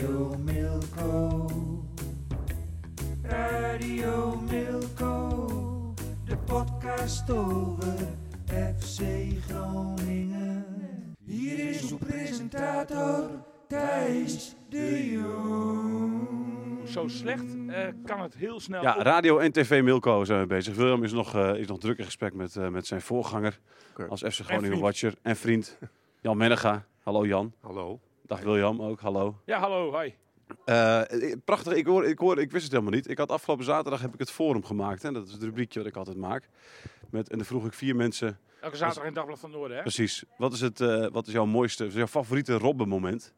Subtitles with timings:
[0.00, 1.46] Radio Milko.
[3.22, 5.94] Radio Milko.
[6.24, 7.94] De podcast over
[8.78, 9.02] FC
[9.48, 10.64] Groningen.
[11.24, 13.30] Hier is uw presentator
[13.68, 16.28] Thijs de Jong.
[16.88, 18.82] Zo slecht eh, kan het heel snel.
[18.82, 20.74] Ja, op- radio en tv Milko zijn we bezig.
[20.74, 23.60] William is nog, eh, is nog druk in gesprek met, eh, met zijn voorganger
[24.08, 24.80] als FC Groningen.
[24.80, 25.78] Watcher en vriend
[26.20, 26.84] Jan Mennega.
[27.02, 27.52] Hallo Jan.
[27.60, 28.00] Hallo.
[28.30, 29.34] Dag William ook, hallo.
[29.44, 30.12] Ja, hallo, hi.
[30.64, 31.02] Eh,
[31.44, 33.08] prachtig, ik, hoor, ik, hoor, ik wist het helemaal niet.
[33.08, 35.02] Ik had afgelopen zaterdag heb ik het forum gemaakt.
[35.02, 35.12] Hè?
[35.12, 36.48] Dat is het rubriekje wat ik altijd maak.
[37.10, 39.82] Met, en dan vroeg ik vier mensen, Elke zaterdag in Dagblad van Noorden, hè?
[39.82, 43.32] precies, wat is, het, eh, wat is jouw mooiste, jouw favoriete Robben-moment?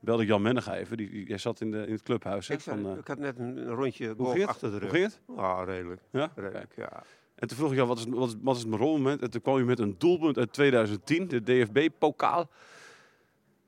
[0.00, 2.48] Belde ik Jan Mennega even, die, die- jij zat in, de, in het clubhuis.
[2.48, 4.80] Hè, Ik, van, eh, ik had net een, een rondje hoe golf achter de Hoe
[4.88, 4.90] rug.
[4.90, 5.20] ging het?
[5.36, 6.00] Ah, redelijk.
[6.10, 6.32] Ja?
[6.34, 7.02] redelijk ja.
[7.34, 9.22] En toen vroeg ik jou, wat is, wat is, wat is mijn rolmoment?
[9.22, 12.48] En toen kwam je met een doelpunt uit 2010, de DFB-pokaal.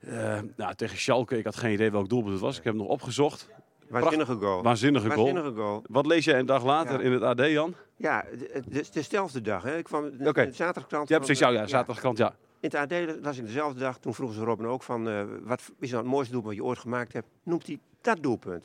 [0.00, 2.58] Eh, nou, tegen Schalke, ik had geen idee welk doelpunt het was.
[2.58, 3.48] Ik heb het nog opgezocht.
[3.88, 4.62] Waanzinnige goal.
[4.62, 5.24] Waanzinnige goal.
[5.32, 5.82] Waanzinnige goal.
[5.88, 7.04] Wat lees jij een dag later Ja.
[7.04, 7.74] in het AD, Jan?
[7.96, 9.62] Ja, het is dezelfde dag.
[9.62, 9.76] Hè.
[9.76, 11.08] Ik kwam in de zaterdagkrant.
[11.08, 11.38] Ja, van- precies.
[11.44, 12.34] Ja, ja, zaterdagkrant, ja.
[12.60, 13.98] In het AD las ik dezelfde dag.
[13.98, 16.68] Toen vroegen ze Robin ook van, eh, wat is nou het mooiste doelpunt wat je
[16.70, 17.26] ooit gemaakt hebt?
[17.42, 18.64] Noemt hij dat doelpunt?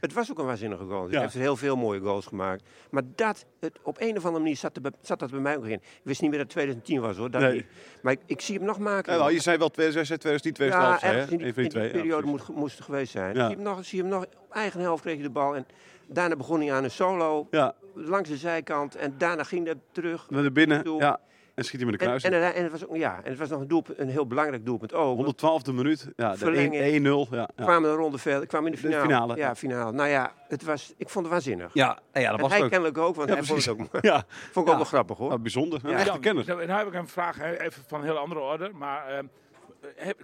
[0.00, 1.02] Het was ook een waanzinnige goal.
[1.02, 1.16] Dus Ja.
[1.16, 2.62] Hij heeft heel veel mooie goals gemaakt.
[2.90, 5.64] Maar dat, het, op een of andere manier zat, er zat dat bij mij ook
[5.64, 5.72] in.
[5.72, 7.30] Ik wist niet meer dat het 2010 was hoor.
[7.30, 7.66] Dat Nee.
[8.02, 9.12] Maar ik, ik zie hem nog maken.
[9.12, 11.18] Ja, nou, je zei wel 2006, 2010, 2011, zei, hè?
[11.18, 11.86] ergens in die, in die twee.
[11.86, 13.34] ja, periode moet, moest het geweest zijn.
[13.34, 13.40] Ja.
[13.40, 15.56] Zie, je hem nog, zie hem nog, op eigen helft kreeg je de bal.
[15.56, 15.66] En
[16.06, 18.94] daarna begon hij aan een solo Ja, langs de zijkant.
[18.96, 20.30] En daarna ging dat terug.
[20.30, 20.96] naar de binnen.
[20.96, 21.20] Ja,
[21.58, 22.22] en schiet hij met de kruis.
[22.24, 24.26] en, en, en het was ook, ja, en het was nog een, doelpunt, een heel
[24.26, 25.24] belangrijk doelpunt ook.
[25.40, 26.08] want 112e minuut.
[26.16, 26.74] Ja, de Verlenging.
[26.74, 26.80] 1-0.
[27.04, 27.48] Ja, we ja.
[27.56, 28.42] kwamen een ronde verder.
[28.42, 29.02] Ik kwam in de De finale.
[29.06, 29.36] finale.
[29.36, 29.92] Ja, finale.
[29.92, 31.70] Nou ja, het was, ik vond het waanzinnig.
[31.74, 32.70] Ja, en ja, dat en was hij ook.
[32.70, 35.28] kennelijk ook, want Ja, hij vond het ook, Ja, vond ik ook wel grappig hoor.
[35.28, 35.80] nou, bijzonder.
[35.82, 35.96] Een Ja.
[35.98, 36.44] echte kenner.
[36.46, 38.70] nou, nou heb ik een vraag even van een heel andere orde.
[38.74, 39.24] Maar ehm,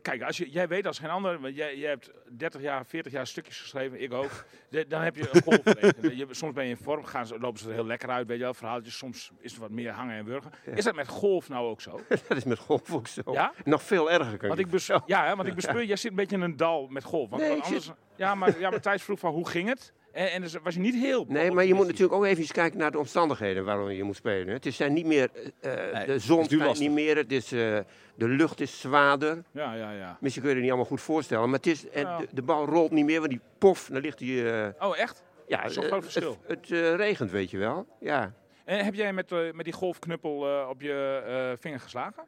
[0.02, 3.12] kijk, als je, jij weet als geen ander, want jij, jij hebt 30 jaar, 40
[3.12, 4.44] jaar stukjes geschreven, ik ook.
[4.68, 5.62] De- dan heb je een golf.
[6.18, 8.36] je, soms ben je in vorm, gaan ze, lopen ze er heel lekker uit, weet
[8.38, 8.96] je wel, verhaaltjes.
[8.96, 10.50] Soms is er wat meer hangen en wurgen.
[10.74, 12.00] Is dat met golf nou ook zo?
[12.28, 13.32] dat is met golf ook zo.
[13.32, 13.52] Ja?
[13.64, 16.16] Nog veel erger kan Want ik bes ja, hè, want ik bespeur, jij zit een
[16.16, 17.30] beetje in een dal met golf.
[17.30, 19.92] Want Nee, anders, ja, maar, ja, maar Thijs vroeg van hoe ging het?
[20.14, 21.24] En, en dus was je niet heel...
[21.28, 24.54] Nee, maar je moet natuurlijk ook even kijken naar de omstandigheden waarom je moet spelen.
[24.54, 25.28] Het is zijn niet meer,
[25.60, 27.78] eh, Nee, de zon is schijnt niet meer, het is, eh,
[28.14, 29.42] de lucht is zwaarder.
[29.52, 30.16] Ja, ja, ja.
[30.20, 32.18] Misschien kun je het niet allemaal goed voorstellen, maar het is, Ja.
[32.18, 34.50] de, de bal rolt niet meer, want die pof, dan ligt die...
[34.50, 35.22] eh, Oh, echt?
[35.46, 36.38] ja, Zo'n eh, groot het, verschil.
[36.46, 37.86] het eh, regent, weet je wel.
[38.00, 38.34] Ja.
[38.64, 42.24] En heb jij met, eh, met die golfknuppel eh, op je eh, vinger geslagen?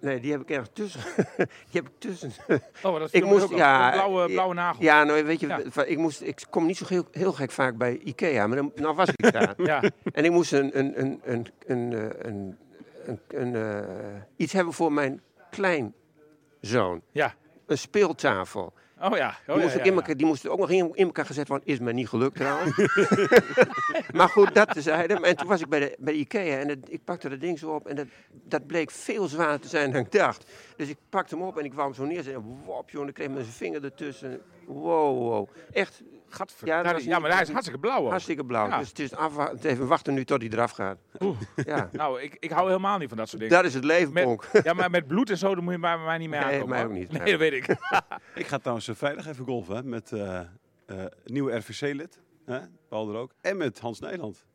[0.00, 1.00] Nee, die heb ik ergens tussen.
[1.70, 2.32] die heb ik tussen.
[2.82, 4.82] Oh, dat ik viel me moest, ja, blauwe, blauwe nagel.
[4.82, 5.84] Ja, nou weet je, Ja.
[5.84, 8.94] ik, moest, ik kom niet zo heel, heel gek vaak bij Ikea, maar dan, nou
[8.94, 9.54] was ik daar.
[9.70, 9.82] Ja.
[10.12, 12.58] En ik moest een, een, een, een, een, eh, een,
[13.06, 17.02] een, een, eh, iets hebben voor mijn kleinzoon.
[17.12, 17.34] Ja.
[17.66, 18.72] Een speeltafel.
[19.02, 19.28] Oh ja.
[19.28, 19.98] Oh, Die, ja, moest ja, ook in ja.
[19.98, 21.66] elkaar, die moest ook nog in, in elkaar gezet worden.
[21.66, 22.76] Is me niet gelukt trouwens.
[24.18, 25.14] maar goed, dat tezijde.
[25.20, 27.58] En toen was ik bij de, bij de Ikea en het- ik pakte dat ding
[27.58, 27.86] zo op.
[27.86, 30.44] En dat, dat bleek veel zwaarder te zijn dan ik dacht.
[30.76, 32.34] Dus ik pakte hem op en ik wou hem zo neerzetten.
[32.42, 34.40] En wop, jongen, ik kreeg mijn vinger ertussen.
[34.66, 35.48] Wow, wow.
[35.72, 38.02] Echt Gadver- Ja, maar hij is hartstikke blauw.
[38.04, 38.10] ook.
[38.10, 38.68] hartstikke blauw.
[38.68, 38.78] Ja.
[38.78, 40.98] Dus het is afwa- even wachten nu tot hij eraf gaat.
[41.64, 41.88] Ja.
[41.92, 43.56] Nou, ik, ik hou helemaal niet van dat soort dingen.
[43.56, 44.48] Dat is het leven, Met-.
[44.64, 46.68] Ja, maar met bloed en zo, daar moet je bij mij niet mee Nee, aankomen.
[46.68, 46.88] mij hoor.
[46.88, 47.12] ook niet.
[47.12, 47.66] Nee, dat weet ik.
[48.34, 50.40] Ik ga trouwens eh, vrijdag even golfen hè, met eh
[50.86, 52.58] eh, nieuwe RVC-lid, hè,
[52.88, 54.46] Paul er ook, en met Hans Nederland.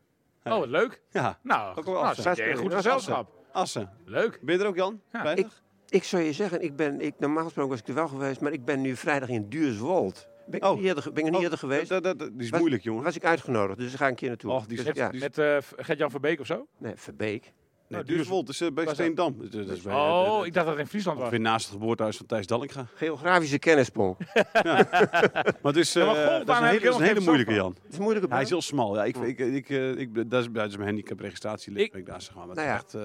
[0.44, 1.02] Oh, wat leuk.
[1.12, 2.58] Ja, Nou, Ook wel nou Assen.
[2.58, 3.32] goed gezelschap.
[3.52, 3.90] Assen.
[4.06, 4.40] Leuk.
[4.42, 5.02] Ben je er ook, Jan?
[5.12, 5.30] Ja.
[5.36, 5.48] Ik-
[5.90, 8.52] Ik zou je zeggen, ik ben, ik, normaal gesproken was ik er wel geweest, maar
[8.52, 10.28] ik ben nu vrijdag in Duurswold.
[10.48, 10.76] Ben ik Oh.
[10.76, 11.90] niet eerder, ben ik niet Oh, eerder geweest?
[11.90, 13.04] Dat, dat, dat- die is Was- moeilijk, jongen.
[13.04, 14.52] was ik uitgenodigd, dus daar ga ik een keer naartoe.
[14.52, 16.68] Och, die Dus, ja, Met eh Gert-Jan Verbeek of zo?
[16.78, 17.54] nee, Verbeek.
[17.88, 18.46] Nee, Duurswold.
[18.48, 18.94] Duurswold, is eh, bij?
[18.94, 19.36] Steendam.
[19.38, 21.28] Dat is- dat is bij, Oh, eh, ik dacht dat het in Friesland was.
[21.28, 22.86] ongeveer naast het geboortehuis van Thijs Dallinga.
[22.96, 23.60] Geografische.
[25.62, 27.20] Maar dus, Ja, maar eh, golfbaan dat is een hele, ik dat is een hele
[27.20, 27.76] moeilijke, Jan.
[27.84, 28.96] Het is een moeilijke Hij is heel smal.
[28.96, 31.82] Ja, ik, ik, ik, eh, ik, dat, is, mijn handicapregistratielit.
[31.84, 32.46] Ik- ben ik daar zeg maar.
[32.48, 33.02] Maar Nou echt, eh,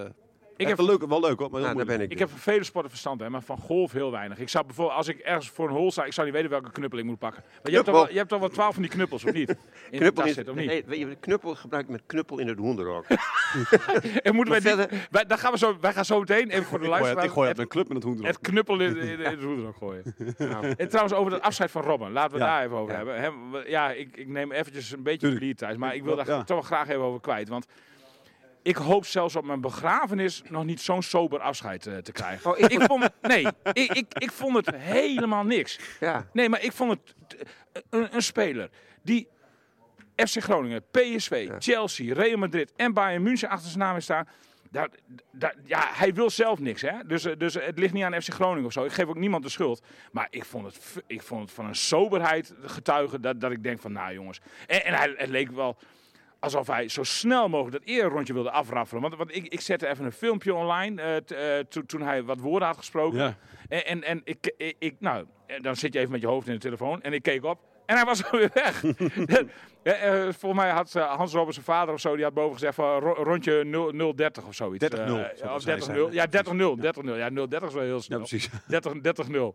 [0.58, 2.10] Ik heb, wel, leuk, wel leuk hoor, maar Nou, daar ben ik.
[2.10, 4.38] ik heb van vele sporten verstand, hè, maar van golf heel weinig.
[4.38, 6.70] Ik zou bijvoorbeeld, als ik ergens voor een hol sta, ik zou niet weten welke
[6.70, 7.42] knuppel ik moet pakken.
[7.42, 8.02] Maar je hebt, toch Knuppel.
[8.02, 9.48] wel, je hebt toch wel twaalf van die knuppels, of niet?
[9.48, 9.56] In
[9.90, 10.68] de Knuppel is, zitten, of niet?
[10.68, 13.04] nee, weet je, knuppel gebruikt met knuppel in het hoenderok.
[14.22, 16.64] En moeten wij, Maar die, wij, dan gaan we, zo, wij gaan zo meteen, even
[16.64, 18.26] voor de luisteraar, ik gooi uit het, mijn club met het hoen erop.
[18.26, 20.14] het knuppel in, in, in het roederok gooien.
[20.38, 22.12] Nou, En trouwens, over het afscheid van Robben.
[22.12, 22.46] Laten we Ja.
[22.46, 22.96] daar even over Ja.
[22.96, 23.20] hebben.
[23.20, 25.40] Hem- ja, ik, ik neem eventjes een beetje Tuurlijk.
[25.40, 25.76] verlies thuis.
[25.76, 27.48] Maar ik wil daar toch wel graag even over kwijt.
[27.48, 27.66] Want
[28.68, 32.50] ik hoop zelfs op mijn begrafenis nog niet zo'n sober afscheid eh, te krijgen.
[32.50, 35.78] Oh, ik- ik vond, nee, ik, ik, ik vond het helemaal niks.
[36.00, 36.26] ja.
[36.32, 37.42] Nee, maar ik vond het t-
[37.90, 38.70] een, een speler
[39.02, 39.28] die
[40.16, 44.28] FC Groningen, PSV, Chelsea, Real Madrid en Bayern München achter zijn naam heeft staan.
[44.70, 44.88] Daar,
[45.32, 46.92] daar, ja, hij wil zelf niks, hè?
[47.06, 48.84] Dus, eh, dus het ligt niet aan FC Groningen of zo.
[48.84, 49.82] Ik geef ook niemand de schuld.
[50.12, 53.80] Maar ik vond het, ik vond het van een soberheid getuigen dat, dat ik denk
[53.80, 54.40] van, nou jongens.
[54.66, 55.76] En, en hij, het leek wel
[56.40, 59.02] alsof hij zo snel mogelijk dat eerrondje wilde afraffelen.
[59.02, 62.22] Want, want ik, ik zette even een filmpje online eh, t- eh, to- toen hij
[62.22, 63.18] wat woorden had gesproken.
[63.18, 63.36] Ja.
[63.68, 66.46] En, en, en ik, ik, ik- nou, eh, dan zit je even met je hoofd
[66.46, 67.02] in de telefoon.
[67.02, 67.58] En ik keek op.
[67.86, 68.82] En hij was alweer weg.
[69.82, 72.98] Eh, volgens mij had Hans Robben, zijn vader of zo, die had boven gezegd van
[73.00, 74.84] ro- rondje 0, 030 of zoiets.
[74.84, 75.82] 30-0, Eh, zou ja, dat of zijn, 30-0.
[75.84, 76.12] zijn.
[76.12, 76.76] Ja, 30-0.
[76.76, 77.16] 30-0.
[77.16, 78.18] Ja, 030 is wel heel Ja, snel.
[78.18, 78.48] precies.
[78.66, 79.54] 30 30-0.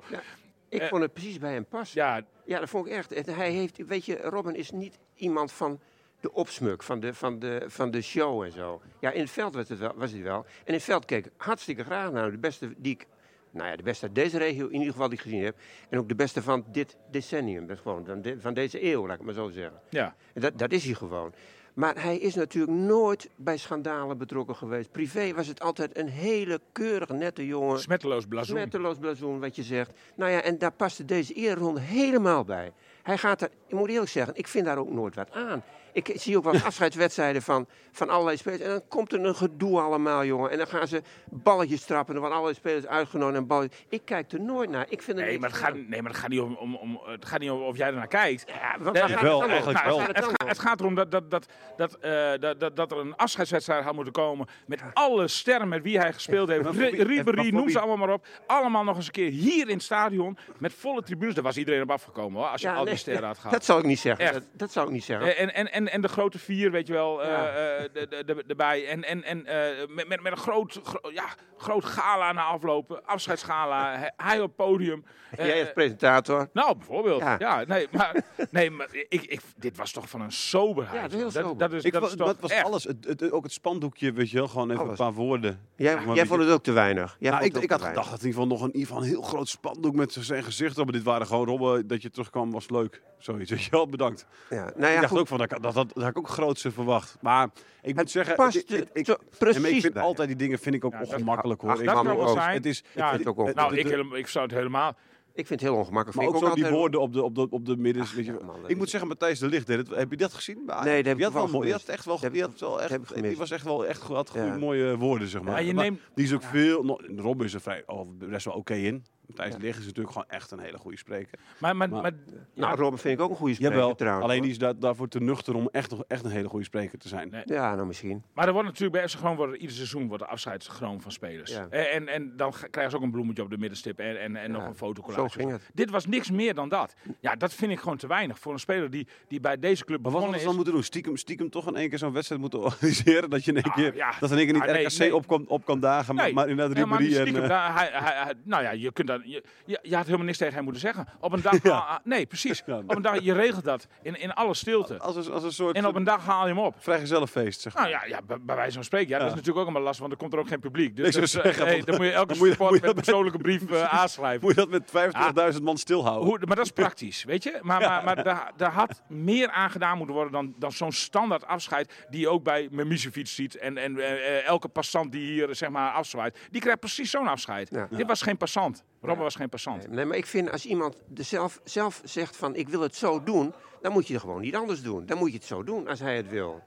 [0.69, 2.01] Ik Eh, vond het precies bij hem passen.
[2.01, 3.11] Ja, Ja, dat vond ik echt.
[3.11, 5.79] En hij heeft, weet je, Robin is niet iemand van
[6.23, 8.81] de opsmuk, van de, van de, van de show en zo.
[8.99, 10.37] Ja, in het veld was het, wel, was het wel.
[10.37, 12.31] En in het veld keek ik hartstikke graag naar.
[12.31, 13.07] De beste die ik,
[13.51, 15.55] nou ja, de beste uit deze regio in ieder geval die ik gezien heb.
[15.89, 17.67] En ook de beste van dit decennium.
[17.67, 19.79] Dat is gewoon van, de- van deze eeuw, laat ik maar zo zeggen.
[19.89, 20.15] ja.
[20.33, 21.33] En dat, dat is hij gewoon.
[21.73, 24.91] Maar hij is natuurlijk nooit bij schandalen betrokken geweest.
[24.91, 27.79] Privé was het altijd een hele keurige, nette jongen.
[27.79, 28.55] Smetteloos blazoen.
[28.57, 29.91] Smetteloos blazoen, wat je zegt.
[30.15, 32.71] Nou ja, en daar paste deze eerronde helemaal bij.
[33.03, 35.63] Hij gaat er, ik moet eerlijk zeggen, ik vind daar ook nooit wat aan.
[35.93, 38.61] Ik zie ook wel afscheidswedstrijden van, van allerlei spelers.
[38.61, 40.51] En dan komt er een gedoe allemaal, jongen.
[40.51, 42.13] En dan gaan ze balletjes trappen.
[42.13, 43.85] Er worden allerlei spelers uitgenodigd en balletjes.
[43.89, 44.85] Ik kijk er nooit naar.
[44.89, 47.01] Ik vind er Nee, maar het, gaat, nee, maar het gaat niet om, om, om,
[47.05, 48.43] het gaat niet om of jij ernaar kijkt.
[48.47, 49.99] Ja, Nee, gaat wel, het dan eigenlijk wel.
[49.99, 51.45] gaat Het, dan gaat erom dat, dat, dat,
[51.77, 54.47] dat, eh, dat, dat, dat er een afscheidswedstrijd had moeten komen.
[54.65, 56.69] Met alle sterren met wie hij gespeeld heeft.
[56.69, 58.25] Ribéry, noem ze allemaal maar op.
[58.47, 60.37] Allemaal nog eens een keer hier in het stadion.
[60.57, 61.35] Met volle tribunes.
[61.35, 62.49] Daar was iedereen op afgekomen hoor.
[62.49, 63.51] Als je Ja, al die nee, sterren had gehad.
[63.51, 64.33] Dat zou ik niet zeggen.
[64.33, 65.37] Dat, dat zou ik niet zeggen.
[65.37, 67.47] En, en, en, en de grote vier, weet je wel, eh, Ja.
[67.47, 68.87] eh, de, de, de- erbij.
[68.87, 71.25] En, en, en eh, met, met, met een groot, gro- ja,
[71.57, 73.05] groot gala na aflopen.
[73.05, 73.97] Afscheidsgala.
[74.17, 75.05] hij- op het podium.
[75.37, 76.49] Jij als presentator.
[76.53, 77.19] nou, bijvoorbeeld.
[77.21, 77.63] Ja, Ja.
[77.67, 78.15] nee, maar,
[78.51, 80.95] nee, maar ik, ik, dit was toch van een soberheid.
[80.95, 81.57] Ja, dat is heel dat, sober.
[81.57, 82.65] dat is, Ik dat vond- is toch dat was echt.
[82.65, 82.83] alles.
[82.83, 84.47] Het, het- ook het spandoekje, weet je wel.
[84.47, 84.99] Gewoon even Alles.
[84.99, 85.59] een paar woorden.
[85.75, 87.15] Jij, vond het ook te weinig.
[87.19, 89.03] Jij Nou, ik, ik had gedacht dat in ieder geval nog een, in ieder geval
[89.03, 90.83] een heel groot spandoek met zijn gezicht op.
[90.83, 93.01] Maar dit waren gewoon Robben, dat je terugkwam was leuk.
[93.17, 94.25] Zoiets, weet je wel, bedankt.
[94.49, 95.19] Ja, nou ja, ik dacht goed.
[95.19, 97.17] ook van, dat, dat, had ik ook grootste verwacht.
[97.21, 97.49] Maar
[97.81, 100.85] ik moet zeggen, past ik, ik, maar ik precies vind altijd die dingen vind ik
[100.85, 101.69] ook Ja, ongemakkelijk hoor.
[101.71, 102.53] ach, Ik dat vind kan ook- wel zijn.
[102.55, 104.95] Het is, Ja, het- ook Nou, ik, helemaal, ik zou het helemaal...
[105.35, 106.17] Ik vind het heel ongemakkelijk.
[106.17, 108.05] maar ook ik zo die woorden op de, op de, op de midden.
[108.15, 110.17] weet je, Ach, man, dat ik moet zeggen, Matthijs de Ligt, deed het- heb je
[110.17, 110.55] dat gezien?
[110.65, 111.63] Nee, dat heb ik die had wel mooi.
[111.63, 114.45] Die had echt wel, die had wel echt, die was echt wel echt had goede
[114.47, 114.57] Ja.
[114.57, 115.53] mooie woorden zeg maar.
[115.61, 116.83] Ja, je Maar neemt- die is ook veel.
[116.83, 119.05] no- Rob is er vrij, oh, best wel oké in.
[119.27, 119.59] Matthijs Ja.
[119.61, 121.39] Ligt is natuurlijk gewoon echt een hele goede spreker.
[121.57, 122.11] Maar, maar, Maar- maar,
[122.55, 124.25] Nou, Robin vind ik ook een goede spreker Jawel, trouwens.
[124.25, 126.97] alleen die is daar, daarvoor te nuchter om echt, nog- echt een hele goede spreker
[126.99, 127.29] te zijn.
[127.29, 127.41] Nee.
[127.45, 128.23] Ja, nou misschien.
[128.33, 131.11] maar er wordt natuurlijk bij FC wordt er ieder seizoen wordt er afscheid genomen van
[131.11, 131.51] spelers.
[131.51, 131.67] Ja.
[131.69, 134.51] En, en, en dan krijgen ze ook een bloemetje op de middenstip en, en, en
[134.51, 135.21] nog een fotocollage.
[135.21, 135.69] Zo ging het.
[135.73, 136.95] Dit was niks meer dan dat.
[137.19, 140.01] Ja, dat vind ik gewoon te weinig voor een speler die, die bij deze club
[140.01, 140.47] Maar wat hadden ze is.
[140.47, 140.83] dan moeten doen?
[140.83, 143.29] Stiekem, stiekem toch in één keer zo'n wedstrijd moeten organiseren?
[143.29, 144.13] Dat je in één Ah, keer, ja.
[144.19, 145.15] dat in één keer niet Ah, nee, RKC nee.
[145.15, 147.21] op, kan, op kan dagen, maar, Nee, maar inderdaad Ribéry en...
[147.21, 147.43] stiekem.
[147.43, 150.25] eh, Daar- hij, hij, hij- nou ja, je, kunt dat, je, je, je had helemaal
[150.25, 151.07] niks tegen hem moeten zeggen.
[151.19, 151.63] Op een dag...
[151.63, 151.77] Ja.
[151.77, 152.63] ah, nee, precies.
[152.65, 152.77] Ja.
[152.77, 154.99] Op een dag, je regelt dat in, in alle stilte.
[154.99, 156.75] als, een, als een soort En op een dag haal je hem op.
[156.79, 157.89] vrijgezellenfeest, zeg maar.
[157.89, 159.09] Nou ja, ja bij, bij wijze van spreken.
[159.09, 160.95] Ja, dat is natuurlijk ook allemaal last, want er komt er ook geen publiek.
[160.95, 164.41] Dus zeggen, hey, want- dan moet je elke je met een persoonlijke brief eh, aanschrijven.
[164.41, 166.27] Moet je dat met 25.000 man stilhouden?
[166.27, 167.59] Hoe, maar dat is praktisch, weet je?
[167.61, 171.45] Maar, maar, maar daar, daar had meer aan gedaan moeten worden dan, dan zo'n standaard
[171.45, 173.55] afscheid die je ook bij Memisevic ziet.
[173.57, 177.69] En, en eh, elke passant die hier zeg maar afzwaait, die krijgt precies zo'n afscheid.
[177.71, 177.87] Ja.
[177.91, 178.83] Dit was geen passant.
[179.03, 179.89] Robben was geen passant.
[179.89, 183.53] Nee, maar ik vind als iemand zelf, zelf zegt van ik wil het zo doen,
[183.81, 185.05] dan moet je het gewoon niet anders doen.
[185.05, 186.61] Dan moet je het zo doen als hij het wil.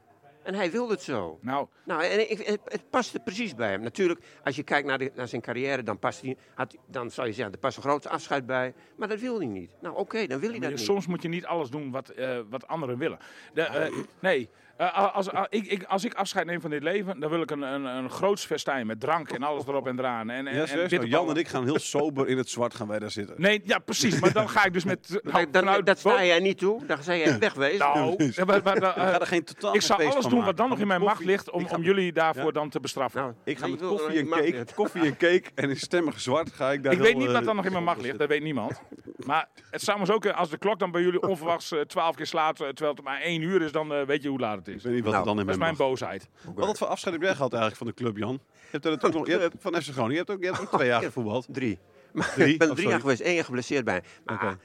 [0.47, 1.39] En hij wilde het zo.
[1.41, 3.81] Nou, Nou, en ik, het, het paste precies bij hem.
[3.83, 7.27] Natuurlijk, als je kijkt naar, de, naar zijn carrière, dan, past hij, had, dan zou
[7.27, 8.75] je zeggen, er past een groot afscheid bij.
[8.97, 9.71] Maar dat wil hij niet.
[9.81, 10.81] Nou, oké, dan wil hij dat niet.
[10.81, 13.19] soms moet je niet alles doen wat, eh, wat anderen willen.
[13.55, 17.21] De, eh, nee, Eh, als, als, ik, ik, als ik afscheid neem van dit leven,
[17.21, 20.31] dan wil ik een, een, een groots festijn met drank en alles erop en eraan.
[20.31, 21.09] En, en, Ja, en bitterballen.
[21.09, 23.35] Jan en ik gaan heel sober in het zwart gaan wij daar zitten.
[23.39, 24.21] Nee, ja, precies.
[24.21, 25.09] Maar dan ga ik dus met...
[25.09, 26.87] Dat, nou, dat, vanuit dat sta jij niet toe.
[26.87, 27.79] Dan zei jij wegwezen.
[27.79, 30.45] Nou, ja, maar- maar- maar, eh, Ga er geen totaal ik zou alles van doen
[30.45, 32.51] wat dan nog in mijn macht ligt om, ik om jullie daarvoor Ja?
[32.51, 33.21] dan te bestraffen.
[33.21, 36.73] Nou, Ik ga met koffie en cake, koffie en cake en in stemmig zwart ga
[36.73, 38.29] ik daar ik heel, weet niet eh, wat dan nog in mijn macht ligt, dat
[38.29, 38.81] weet niemand.
[39.27, 42.17] Maar het zou maar zo kunnen, als de klok dan bij jullie onverwachts eh, twaalf
[42.17, 44.57] keer slaat, eh, terwijl het maar één uur is, dan eh, weet je hoe laat
[44.57, 44.83] het Ik is.
[44.83, 46.29] weet niet wat Nou, er dan in Dat is mijn mijn boosheid.
[46.55, 48.33] Wat voor afscheid heb jij gehad eigenlijk van de club, Jan?
[48.53, 50.11] Je hebt er natuurlijk nog, je hebt, van FC Groningen.
[50.13, 51.47] Je hebt ook, je hebt ook twee jaar gevoetbald.
[51.51, 51.79] Drie.
[52.13, 52.53] Maar Drie?
[52.53, 54.03] ik ben er Oh, drie jaar geweest, één jaar geblesseerd bij.
[54.25, 54.59] Maar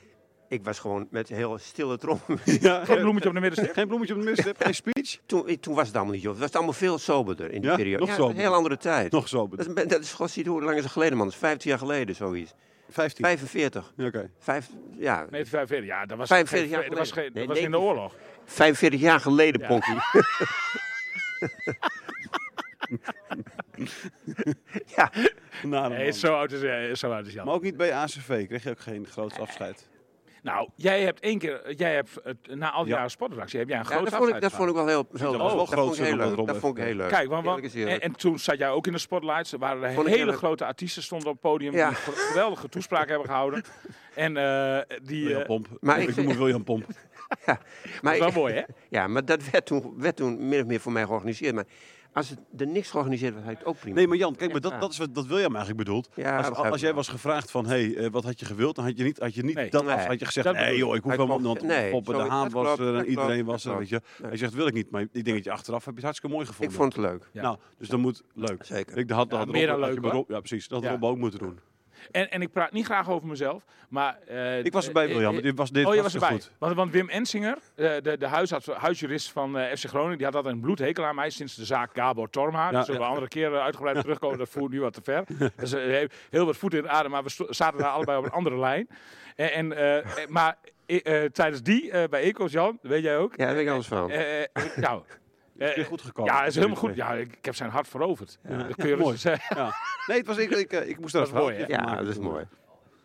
[0.49, 2.19] ik was gewoon met heel stille trom.
[2.45, 3.73] Ja, Geen bloemetje op de middenstip.
[3.73, 5.17] Geen bloemetje op de middenstip, geen speech.
[5.25, 6.31] toen, toen was het allemaal niet, joh.
[6.31, 7.75] Het was allemaal veel soberder in die Ja?
[7.75, 7.99] periode.
[7.99, 8.43] Nog ja, een soberder.
[8.43, 9.11] heel andere tijd.
[9.11, 9.47] Nog zo.
[9.55, 11.25] Dat is, dat is god hoe lang is het geleden, man.
[11.25, 12.53] Dat is 15 jaar geleden, zoiets.
[12.89, 13.25] 15.
[13.25, 13.93] 45.
[13.97, 14.29] Ja, Oké.
[14.39, 17.57] Vijf, ja, Nee, 45 ja, dat was, 45 geen- jaar dat was, geen, Nee, was
[17.57, 18.15] in de oorlog.
[18.51, 19.67] 45 jaar geleden, Ja.
[19.67, 19.91] Ponky.
[24.95, 25.11] ja,
[25.63, 27.45] Nou, Nee, zo oud is, eh, zo oud is Jan.
[27.45, 28.47] Maar ook niet bij ACV.
[28.47, 29.89] Kreeg je ook geen groot afscheid.
[30.43, 32.95] Nou, jij hebt één keer, jij hebt het, na al die Ja.
[32.95, 34.87] jaren sportredactie, heb jij een ja groot dat, vond ik, afscheid dat vond ik wel
[34.87, 35.57] heel, heel dat was leuk.
[35.57, 36.35] wel dat groot, vond ik heel leuk.
[36.35, 36.47] Rob.
[36.47, 37.09] Dat vond ik heel leuk.
[37.09, 39.51] Kijk, want, is en, toen zat jij ook in de spotlights.
[39.51, 41.89] Er waren er hele heel- grote artiesten stonden op het podium Ja.
[41.89, 43.63] die een geweldige toespraak hebben gehouden.
[44.15, 45.23] En eh, die...
[45.23, 45.67] William eh, Pomp.
[45.79, 46.85] maar ik ik- noem William Pomp.
[47.45, 47.59] maar,
[48.01, 48.61] dat is wel ik- mooi, hè?
[48.97, 51.55] ja, maar dat werd toen, werd toen min of meer voor mij georganiseerd.
[51.55, 51.65] Maar
[52.13, 53.95] als het er niks georganiseerd was, had ik het ook prima.
[53.95, 54.79] Nee, maar Jan, kijk, maar dat, Ja.
[54.79, 56.09] dat is wat dat William eigenlijk bedoelt.
[56.15, 58.75] Ja, als, als jij was gevraagd van, hé, hey, eh, wat had je gewild?
[58.75, 59.69] Dan had je niet, had je niet Nee.
[59.69, 59.93] dat Nee.
[59.93, 60.05] af.
[60.05, 61.61] Had je gezegd, Dat nee joh, ik hoef Hij helemaal niet.
[61.63, 63.79] nee, Poppen, de Haan dat was klopt, er en dat iedereen klopt, was er, dat
[63.79, 64.01] weet je.
[64.27, 64.91] Hij zegt, wil ik niet.
[64.91, 66.73] Maar ik denk dat je achteraf heb je het hartstikke mooi gevonden.
[66.75, 67.29] ik vond het leuk.
[67.33, 67.41] Ja.
[67.41, 68.63] Nou, dus dat moet leuk.
[68.65, 68.97] Zeker.
[68.97, 70.67] Ik had, Ja, had meer dan leuk, Ja, precies.
[70.67, 70.97] Dat had Ja.
[70.99, 71.59] Rob ook moeten doen.
[72.11, 74.17] En, en ik praat niet graag over mezelf, maar...
[74.27, 75.35] eh, Ik was erbij, eh, William.
[75.35, 76.41] eh, Dit was dit oh, je was hartstikke erbij.
[76.47, 76.57] goed.
[76.59, 80.61] Want, want Wim Ensinger, de, de huisarts, huisjurist van FC Groningen, die had altijd een
[80.61, 82.65] bloedhekel aan mij sinds de zaak Gabor Torma.
[82.65, 83.11] Ja, Daar zullen we ja.
[83.11, 85.23] andere keer eh, uitgebreid terugkomen, dat voert nu wat te ver.
[85.55, 85.71] Dus
[86.29, 88.87] heel, wat voeten in de adem, maar we zaten daar allebei op een andere lijn.
[89.35, 90.57] En, en, maar
[91.31, 93.35] tijdens die bij Ecos, Jan, weet jij ook?
[93.35, 94.11] Ja, daar ben ik alles van.
[94.75, 95.01] Nou,
[95.69, 96.33] Is weer eh, goed gekomen.
[96.33, 96.95] ja, het is helemaal goed.
[96.95, 98.39] Ja, ik, ik heb zijn hart veroverd.
[98.47, 99.17] Dat kun je mooi.
[99.17, 99.57] zeggen.
[99.57, 99.73] Ja.
[100.07, 101.65] Nee, het was, ik, ik, eh, ik moest Dat een is mooi, hè?
[101.67, 102.23] Ja, dat is toen.
[102.23, 102.45] mooi.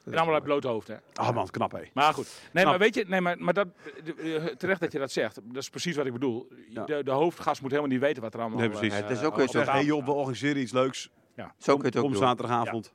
[0.04, 0.94] En allemaal uit bloot hoofd, hè?
[1.14, 1.80] Ah man, knap hé.
[1.94, 2.28] Maar goed.
[2.52, 3.66] Nee, maar weet je, nee, maar, maar dat,
[4.18, 5.34] eh, terecht dat je dat zegt.
[5.44, 6.48] Dat is precies wat ik bedoel.
[6.68, 6.84] Ja.
[6.84, 8.92] De, de hoofdgast moet helemaal niet weten wat er allemaal Nee, precies.
[8.92, 9.48] eh, Ja, dat is ook weer.
[9.48, 11.10] Zeg, tafel hé joh, we organiseren iets leuks.
[11.36, 12.16] Zo kun je Kom, het ook doen.
[12.16, 12.92] zaterdagavond.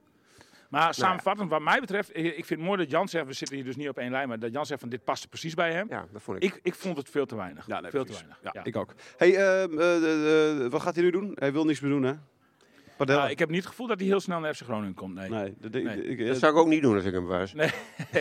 [0.72, 3.56] Maar samenvattend, wat mij betreft, eh, ik vind het mooi dat Jan zegt, we zitten
[3.56, 5.54] hier dus niet op één lijn, maar dat Jan zegt van dit past er precies
[5.54, 5.88] bij hem.
[5.90, 6.44] Ja, dat vond ik.
[6.44, 7.68] Ik, ik vond het veel te weinig.
[7.68, 8.22] Ja, nee, veel precies.
[8.22, 8.54] te weinig.
[8.54, 8.64] Ja, Ja.
[8.68, 8.94] ik ook.
[9.18, 11.32] hey, eh, eh, wat gaat hij nu doen?
[11.36, 12.14] Hij wil niets meer doen, hè?
[12.98, 15.14] Ah, ik heb niet het gevoel dat hij heel snel naar FC Groningen komt.
[15.16, 15.30] Nee.
[15.30, 16.04] Nee, de- de- Nee.
[16.04, 17.54] ik- Dat zou ik ook niet doen als ik hem was.
[17.54, 17.70] Nee.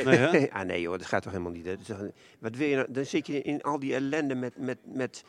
[0.04, 0.50] nee, hè?
[0.58, 1.86] ah nee joh, dat gaat toch helemaal niet.
[1.86, 1.98] toch-
[2.38, 2.92] Wat wil je nou?
[2.92, 5.24] Dan zit je in al die ellende met, met, met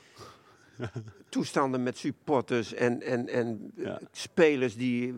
[1.30, 4.00] toestanden met supporters en, en, en Ja.
[4.12, 5.16] spelers die...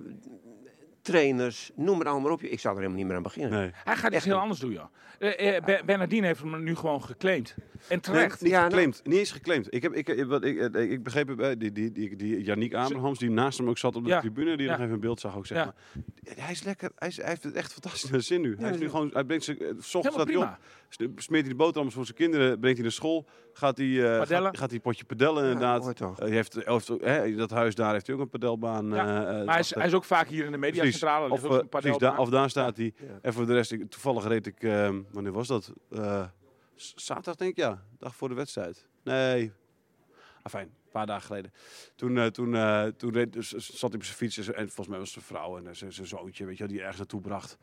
[1.04, 2.42] Trainers, noem het allemaal op.
[2.42, 3.60] Ik zou er helemaal niet meer aan beginnen.
[3.60, 3.72] Nee.
[3.84, 4.86] Hij gaat iets Echt heel anders doen, joh.
[5.20, 7.56] Eh, eh, Be- Bernardine heeft hem nu gewoon geclaimd.
[7.88, 8.42] En terecht.
[8.42, 8.86] Nee, niet Ja, nou-.
[9.04, 9.74] Niet eens geclaimd.
[9.74, 12.44] Ik, heb, ik, ik, wat, ik, eh, ik begreep het bij die, die, die, die
[12.44, 14.20] Yannick Abrahams, die naast hem ook zat op de Ja.
[14.20, 14.72] tribune, die Ja.
[14.72, 15.64] nog even een beeld zag ook, zeg Ja.
[15.66, 16.04] maar.
[16.38, 18.56] Hij is lekker, hij, is, hij heeft het echt fantastisch naar zin nu.
[18.60, 18.90] hij is nu ja.
[18.90, 20.58] gewoon, hij brengt zijn, s ochtends staat hij op,
[21.16, 24.46] smeert hij de boterhammen voor zijn kinderen, brengt hij naar school, gaat hij, eh, Padellen.
[24.46, 26.00] gaat, gaat hij potje padellen inderdaad.
[26.20, 28.86] hij heeft, dat huis daar heeft hij ook een padelbaan.
[28.86, 30.93] Ja, Maar hij is, hij is ook vaak hier in de mediacentrale.
[31.02, 32.00] Of, Of, eh, een precies, padelbaan.
[32.00, 32.94] daar, of daar staat hij.
[32.98, 33.06] Ja.
[33.22, 35.74] En voor de rest, ik, toevallig reed ik, ehm, wanneer was dat?
[35.92, 36.24] Eh,
[36.76, 37.84] zaterdag denk ik, ja.
[37.98, 38.88] Dag voor de wedstrijd.
[39.04, 39.52] Nee,
[40.42, 41.54] afijn, een paar dagen geleden.
[41.96, 44.88] Toen, eh, toen, eh, toen reed, dus, zat hij op zijn fiets en, en volgens
[44.88, 47.58] mij was zijn vrouw en zijn zijn zoontje, weet je, wel, die ergens naartoe bracht.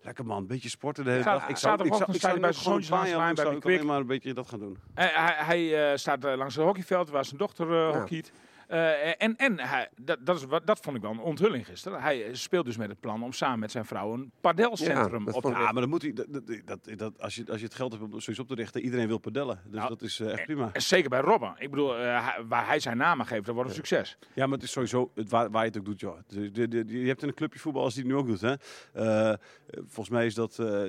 [0.00, 1.48] Lekker man, een beetje sporten de hele Ja, dag.
[1.48, 4.58] Ik zou, ik zou, ik zou bij zijn lang bij maar een beetje dat gaan
[4.58, 4.78] doen.
[4.94, 7.98] Hij, hij, hij, eh, staat langs het hockeyveld waar zijn dochter Ja.
[7.98, 8.32] hockeyt.
[8.68, 12.02] Eh, en en hij, dat, dat, is wat, dat vond ik wel een onthulling gisteren.
[12.02, 15.42] Hij speelt dus met het plan om samen met zijn vrouw een padelcentrum Ja, op
[15.42, 16.26] te Ja, maar dan moet hij, dat,
[16.64, 19.06] dat, dat, als, je, als je het geld hebt om zoiets op te richten, iedereen
[19.06, 19.60] wil padellen.
[19.64, 20.70] Dus Nou, dat is eh, echt prima.
[20.72, 21.54] En zeker bij Robben.
[21.58, 24.18] Ik bedoel, eh, waar hij zijn naam aan geeft, dat wordt een succes.
[24.34, 26.18] Ja, maar het is sowieso het waar, waar je het ook doet, joh.
[26.28, 28.54] De- je hebt een clubje voetbal als die het nu ook doet, hè.
[28.92, 30.82] Eh, eh, volgens mij is dat eh,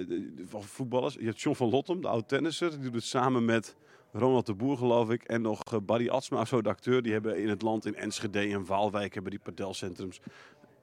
[0.59, 1.13] voetballers.
[1.13, 2.69] Je hebt John van Lottem, de oud tennisser.
[2.69, 3.75] Die doet het samen met
[4.17, 5.23] Ronald de Boer, geloof ik.
[5.23, 7.01] En nog eh, Barry Atsma, of zo, de acteur.
[7.01, 10.19] Die hebben in het land, in Enschede en Waalwijk, hebben die padelcentrums.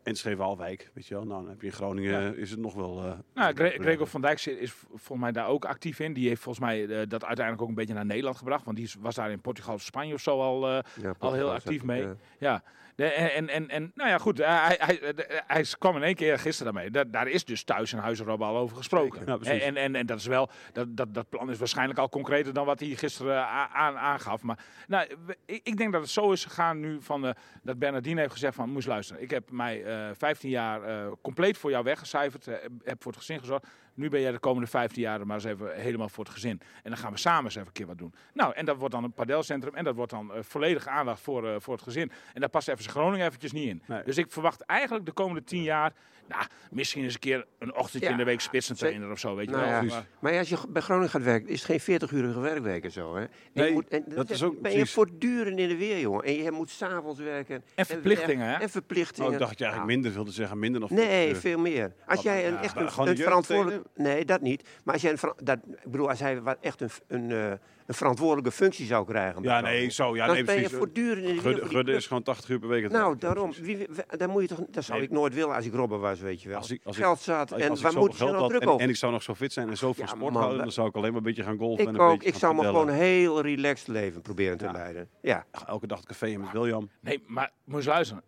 [0.02, 1.24] Enschede Waalwijk, weet je wel.
[1.24, 3.04] Nou, dan heb je in Groningen is het nog wel...
[3.04, 6.12] eh, Nou, Gre- Gregor van Dijk is volgens mij daar ook actief in.
[6.12, 8.64] Die heeft volgens mij eh, dat uiteindelijk ook een beetje naar Nederland gebracht.
[8.64, 11.32] Want die is- was daar in Portugal of Spanje of zo al, eh, Ja, al
[11.32, 12.02] heel actief mee.
[12.38, 12.62] ja.
[12.94, 14.38] De- en, en, en, nou ja, goed.
[14.38, 15.00] Hij, hij,
[15.46, 16.90] hij kwam in één keer gisteren daarmee.
[16.90, 19.22] Da- daar is dus thuis in Huizen Rob al over gesproken.
[19.26, 22.08] Ja, en, en, en, en dat is wel, dat, dat, dat plan is waarschijnlijk al
[22.08, 24.42] concreter dan wat hij gisteren aan, aangaf.
[24.42, 25.06] Maar nou,
[25.46, 28.86] ik, denk dat het zo is gegaan nu van, dat Bernardine heeft gezegd van, moest
[28.86, 29.22] luisteren.
[29.22, 32.46] Ik heb mij eh 15 jaar eh, compleet voor jou weggecijferd.
[32.46, 33.66] eh, heb voor het gezin gezorgd.
[33.94, 36.60] Nu ben jij de komende 15 jaar maar eens even helemaal voor het gezin.
[36.82, 38.14] En dan gaan we samen eens even een keer wat doen.
[38.32, 39.74] Nou, en dat wordt dan een padelcentrum.
[39.74, 42.10] En dat wordt dan eh, volledige aandacht voor, eh, voor het gezin.
[42.34, 43.82] En daar past even Groningen eventjes niet in.
[43.86, 44.02] Nee.
[44.04, 45.92] Dus ik verwacht eigenlijk de komende 10 jaar...
[46.28, 49.44] Nou, misschien eens een keer een ochtendje Ja, in de week spitsentrainer of zo, weet
[49.44, 49.82] je Nou wel.
[49.82, 53.14] ja, Maar- als je bij Groningen gaat werken, is het geen 40-urige werkweek en zo.
[53.14, 53.20] Hè?
[53.22, 56.24] En Nee, je moet, en dat is ook ben je voortdurend in de weer, jongen.
[56.24, 57.64] En je moet s'avonds werken.
[57.74, 58.54] En verplichtingen, hè?
[58.54, 59.26] En verplichtingen.
[59.28, 61.40] Oh, ik dacht dat je eigenlijk minder wilde zeggen, minder dan Nee, 40 uur.
[61.40, 61.92] veel meer.
[62.06, 63.81] Als jij een, echt een, verantwoordelijk...
[63.94, 64.68] Nee, dat niet.
[64.84, 67.50] Maar als jij een, dat, ik bedoel, als hij wat echt een, een, eh,
[67.86, 69.42] een verantwoordelijke functie zou krijgen...
[69.42, 70.16] Ja, nee, zo.
[70.16, 70.78] Ja, dan nee, ben je precies.
[70.78, 72.90] voortdurend in Gudde, Gudde is gewoon 80 uur per week.
[72.90, 73.52] Nou, daarom.
[73.60, 73.86] Wie,
[74.16, 75.06] dan moet je toch, dat zou Nee.
[75.08, 76.58] ik nooit willen als ik Robber was, weet je wel.
[76.58, 77.52] Als ik- als Geld zat.
[77.52, 78.80] Als, En waar moet je geld nou had druk en, over?
[78.80, 80.88] en ik zou nog zo fit zijn en zoveel Ja, sport man, houden, dan zou
[80.88, 82.12] ik alleen maar een beetje gaan golfen en Ik een ook.
[82.12, 85.08] beetje Ik zou me gewoon heel relaxed leven proberen te leiden.
[85.22, 85.46] Ja.
[85.66, 86.90] Elke dag het café met William.
[87.00, 88.22] Nee, maar moet eens luisteren.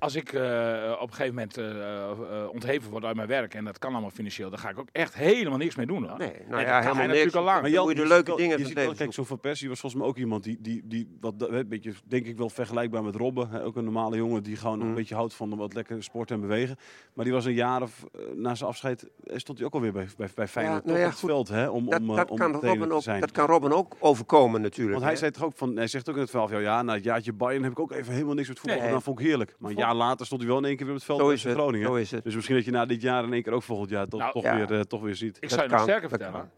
[0.00, 3.16] Eh, eh, eh, als ik eh, op een gegeven moment eh, eh, ontheven word uit
[3.16, 5.86] mijn werk, en dat kan allemaal financieel, dan ga ik ook echt helemaal niks mee
[5.86, 6.08] doen.
[6.08, 6.18] Hoor.
[6.18, 7.06] Nee, nou ja, helemaal niks.
[7.06, 7.60] natuurlijk al lang.
[7.60, 9.80] Maar Jan, moet je de leuke dingen Je ziet wel, kijk, zo'n Van Persie was
[9.80, 13.14] volgens mij ook iemand die, die, die wat, een beetje, denk ik wel vergelijkbaar met
[13.16, 13.48] Robben.
[13.48, 14.86] Hè, ook een normale jongen die gewoon Mm.
[14.88, 16.76] een beetje houdt van wat lekker sport en bewegen.
[17.14, 19.92] Maar die was een jaar of eh, na zijn afscheid, eh, stond hij ook alweer
[19.92, 21.28] bij, bij, bij Feyenoord nou ja, op het goed.
[21.30, 21.48] veld.
[21.48, 24.60] Hè, om, Dat, om, eh, dat, om kan Robben ook, dat kan Robben ook overkomen
[24.60, 24.92] natuurlijk.
[24.98, 26.94] Want hij zei toch ook van, hij zegt ook in het verhaal, van, ja, na
[26.94, 28.86] het jaartje Bayern heb ik ook even helemaal niks met voetbal Nee.
[28.86, 29.54] gedaan, vond ik heerlijk.
[29.58, 31.52] Maar jaar later stond hij wel in één keer weer op het veld het.
[31.52, 31.86] Groningen.
[31.86, 32.24] Zo is het.
[32.24, 34.32] Dus misschien dat je na dit jaar in één keer ook volgend jaar toch, Nou,
[34.32, 34.56] toch, ja.
[34.56, 35.36] weer, eh, toch weer ziet.
[35.40, 36.50] Ik zou je nog sterker vertellen.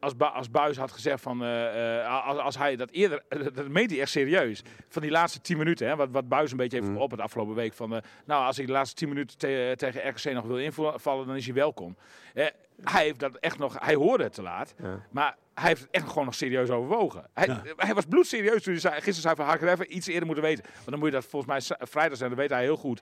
[0.00, 3.22] Als, Bu- als Buis had gezegd van, eh, eh, als, als hij dat eerder,
[3.54, 4.62] dat meent hij echt serieus.
[4.88, 6.96] Van die laatste 10 minuten, hè, wat, wat Buis een beetje heeft Mm.
[6.96, 7.72] op het afgelopen week.
[7.74, 11.26] Van, eh, nou, als hij de laatste 10 minuten te- tegen RKC nog wil invallen,
[11.26, 11.96] dan is hij welkom.
[12.82, 15.00] Hij heeft dat echt nog, hij hoorde het te laat, Ja.
[15.10, 17.24] maar hij heeft het echt gewoon nog serieus overwogen.
[17.34, 20.06] Hij, hij was bloedserieus toen hij zei, gisteren zei van, had ik het even iets
[20.06, 20.64] eerder moeten weten.
[20.74, 23.00] Want dan moet je dat volgens mij vrijdag zijn, dat weet hij heel goed.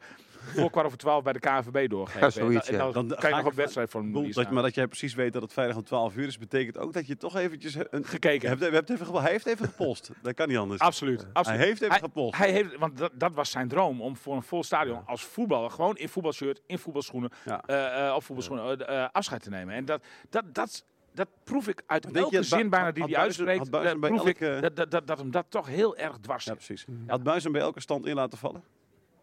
[0.55, 2.21] Voor kwart over twaalf bij de KNVB doorgeven.
[2.21, 2.93] Ja, zoiets, En dan, ja.
[2.93, 5.33] dan Dan kan je nog op wedstrijd een bedoel, dat, maar dat jij precies weet
[5.33, 8.49] dat het vrijdag om 12 uur is, betekent ook dat je toch eventjes een, gekeken.
[8.49, 10.11] Hebt, je hebt even, hij heeft even gepost.
[10.23, 10.81] Dat kan niet anders.
[10.81, 11.59] Absoluut, absoluut.
[11.59, 12.37] Hij heeft even Hij- gepost.
[12.37, 15.71] Hij heeft, want dat, dat was zijn droom om voor een vol stadion als voetballer,
[15.71, 17.63] gewoon in voetbalshirt, in voetbalschoenen, Ja.
[17.67, 19.75] eh, eh, op voetbalschoenen, eh, eh, afscheid te nemen.
[19.75, 20.85] En dat, dat, dat,
[21.19, 23.59] dat proef ik uit je elke dat Bu- zin bijna die hij uitspreekt.
[23.59, 26.45] had Buijsen bij proef ik dat, dat, dat, dat hem dat toch heel erg dwars
[26.45, 26.65] Ja, zit.
[26.67, 26.87] precies.
[27.07, 28.63] Had Buis hem bij elke stand in laten vallen?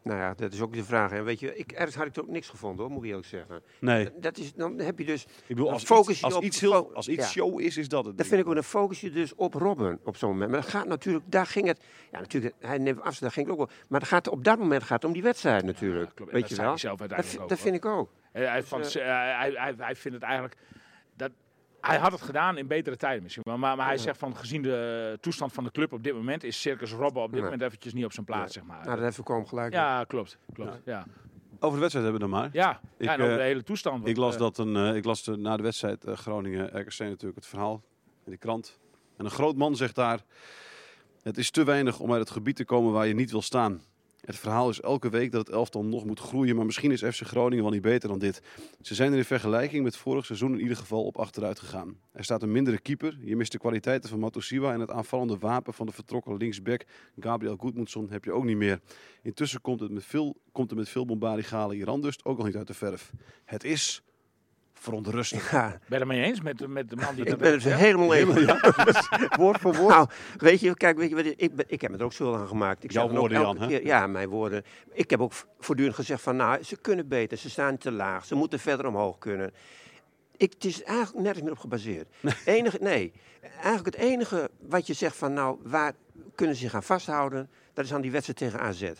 [0.03, 1.12] Nou ja, dat is ook de vraag.
[1.12, 3.27] En weet je, ik, ergens had ik er ook niks gevonden hoor, moet ik eerlijk
[3.27, 3.62] zeggen.
[3.79, 4.10] Nee.
[4.19, 6.60] Dat is, dan heb je dus, Ik bedoel, als focus iets, je als op- iets,
[6.60, 7.29] heel, fo- als iets ja.
[7.31, 8.17] show is, is dat het.
[8.17, 10.51] dat vind ik ook, dan focus je dus op Robben op zo'n moment.
[10.51, 13.55] Maar dat gaat natuurlijk, daar ging het, ja natuurlijk, hij neemt afstand, daar ging het
[13.60, 13.77] ook wel.
[13.88, 16.12] Maar het gaat, op dat moment gaat het om die wedstrijd natuurlijk.
[16.19, 16.77] Ja, weet dat je wel?
[16.77, 18.10] zelf Dat, ook, dat vind ik ook.
[18.31, 20.55] Eh, hij, Dus, vond- eh, hij, hij, hij vindt het eigenlijk.
[21.17, 21.31] Dat,
[21.88, 23.43] hij had het gedaan in betere tijden misschien.
[23.45, 26.13] Maar, maar, maar hij zegt van gezien de eh, toestand van de club op dit
[26.13, 27.43] moment is Circus Robben op dit Nee.
[27.43, 28.78] moment eventjes niet op zijn plaats, zeg maar.
[28.84, 29.74] Nou, dat heeft voorkomen gelijk.
[29.74, 30.38] ja, klopt.
[30.54, 31.06] klopt ja.
[31.60, 32.50] Over de wedstrijd hebben we dan maar.
[32.54, 34.08] Ja, Ik, ja, en over eh, de hele toestand.
[34.08, 37.36] Ik las, eh, dat een, eh, ik las de, na de wedstrijd eh, Groningen-RKC natuurlijk
[37.36, 37.84] het verhaal
[38.26, 38.80] in de krant.
[39.17, 40.19] En een groot man zegt daar...
[41.21, 43.82] Het is te weinig om uit het gebied te komen waar je niet wil staan.
[44.26, 47.22] Het verhaal is elke week dat het elftal nog moet groeien, maar misschien is FC
[47.22, 48.42] Groningen wel niet beter dan dit.
[48.82, 51.98] Ze zijn er in vergelijking met vorig seizoen in ieder geval op achteruit gegaan.
[52.12, 55.74] Er staat een mindere keeper, je mist de kwaliteiten van Matosiwa en het aanvallende wapen
[55.74, 56.86] van de vertrokken linksback
[57.20, 58.80] Gabriel Goedmundsson heb je ook niet meer.
[59.22, 62.56] Intussen komt het met veel, komt er met veel bombardigale Iran dus ook nog niet
[62.56, 63.12] uit de verf.
[63.46, 64.04] Het is
[64.80, 65.42] verontrustend.
[65.52, 67.64] Ja, Ben je het mee eens met, met de man die ik dat ben het
[67.64, 68.28] helemaal eens.
[69.38, 69.90] Woord voor woord.
[69.94, 70.08] Nou,
[70.38, 72.84] weet je, kijk, weet je, ik, ben, ik heb het ook zo aan gemaakt.
[72.84, 73.68] Ik Jouw woorden, Jan, hè?
[73.68, 74.64] keer- ja, mijn woorden.
[74.92, 78.36] Ik heb ook voortdurend gezegd van, nou, ze kunnen beter, ze staan te laag, ze
[78.36, 79.52] moeten verder omhoog kunnen.
[80.38, 82.08] Ik, het is eigenlijk nergens meer op gebaseerd.
[82.46, 85.94] Enige, nee, eigenlijk het enige wat je zegt van, nou, waar
[86.36, 88.92] kunnen ze zich aan vasthouden, dat is aan die wedstrijd tegen AZ.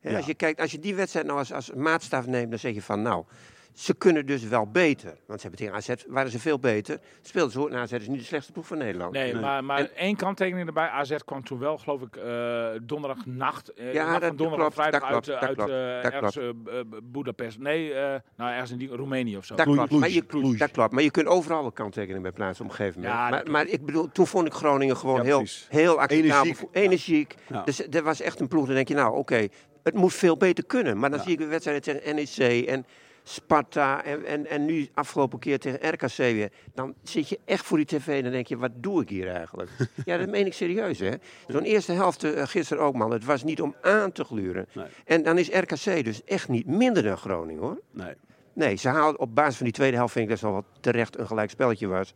[0.00, 0.16] Ja.
[0.16, 2.82] Als je kijkt, als je die wedstrijd nou als, als maatstaf neemt, dan zeg je
[2.82, 3.24] van, nou,
[3.72, 5.16] ze kunnen dus wel beter.
[5.26, 6.98] Want ze hebben tegen AZ, waren ze veel beter.
[7.22, 9.12] Speelden ze hoor, nou, AZ is niet de slechtste ploeg van Nederland.
[9.12, 9.42] Nee, Nee.
[9.42, 10.88] maar, maar En- één kanttekening erbij.
[10.88, 13.72] AZ kwam toen wel, geloof ik, eh donderdagnacht.
[13.72, 15.70] eh, Ja, nacht dat van donderdag op klopt, vrijdag dat uit, klopt, dat uit klopt,
[15.70, 17.58] eh, dat ergens eh, eh, Budapest.
[17.58, 19.54] Nee, eh, nou ergens in die, Roemenië of zo.
[19.54, 20.24] Dat klopt, maar je,
[20.56, 23.18] dat klopt, maar je kunt overal een kanttekening bij plaatsen op een gegeven moment.
[23.18, 26.62] Ja, maar, maar ik bedoel, toen vond ik Groningen gewoon Ja, heel, heel Energiek.
[26.72, 27.34] energiek.
[27.48, 27.62] Ja.
[27.62, 29.48] Dus er was echt een ploeg, dan denk je, nou oké,
[29.82, 30.98] het moet veel beter kunnen.
[30.98, 31.24] Maar dan Ja.
[31.24, 32.86] zie ik weer wedstrijden tegen NEC en
[33.22, 36.52] Sparta en, en, en nu afgelopen keer tegen RKC weer.
[36.74, 39.28] Dan zit je echt voor die tv en dan denk je, wat doe ik hier
[39.28, 39.70] eigenlijk?
[40.04, 41.10] ja, dat meen ik serieus, hè.
[41.46, 43.10] Zo'n eerste helft eh, gisteren ook, man.
[43.10, 44.66] Het was niet om aan te gluren.
[44.72, 44.86] Nee.
[45.04, 47.80] En dan is RKC dus echt niet minder dan Groningen, hoor.
[47.90, 48.14] Nee.
[48.52, 51.18] Nee, ze haalden op basis van die tweede helft, vind ik dat het wel terecht
[51.18, 52.12] een gelijk spelletje was.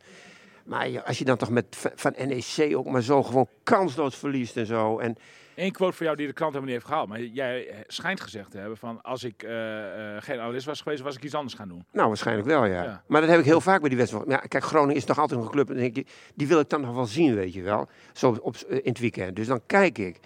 [0.65, 4.65] Maar als je dan toch met van NEC ook maar zo gewoon kansloos verliest en
[4.65, 4.99] zo.
[4.99, 5.17] En
[5.55, 7.09] Eén quote voor jou die de krant helemaal niet heeft gehaald.
[7.09, 10.81] Maar jij eh, schijnt gezegd te hebben van als ik eh, eh, geen analist was
[10.81, 11.85] geweest, was ik iets anders gaan doen.
[11.91, 12.83] nou, waarschijnlijk wel, ja.
[12.83, 13.03] Ja.
[13.07, 14.25] Maar dat heb ik heel vaak bij die wedstrijd.
[14.27, 15.69] Ja, kijk, Groningen is toch altijd een club.
[15.69, 17.89] En denk je, die wil ik dan nog wel zien, weet je wel.
[18.13, 19.35] Zo op, in het weekend.
[19.35, 20.19] Dus dan kijk ik.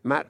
[0.00, 0.24] Maar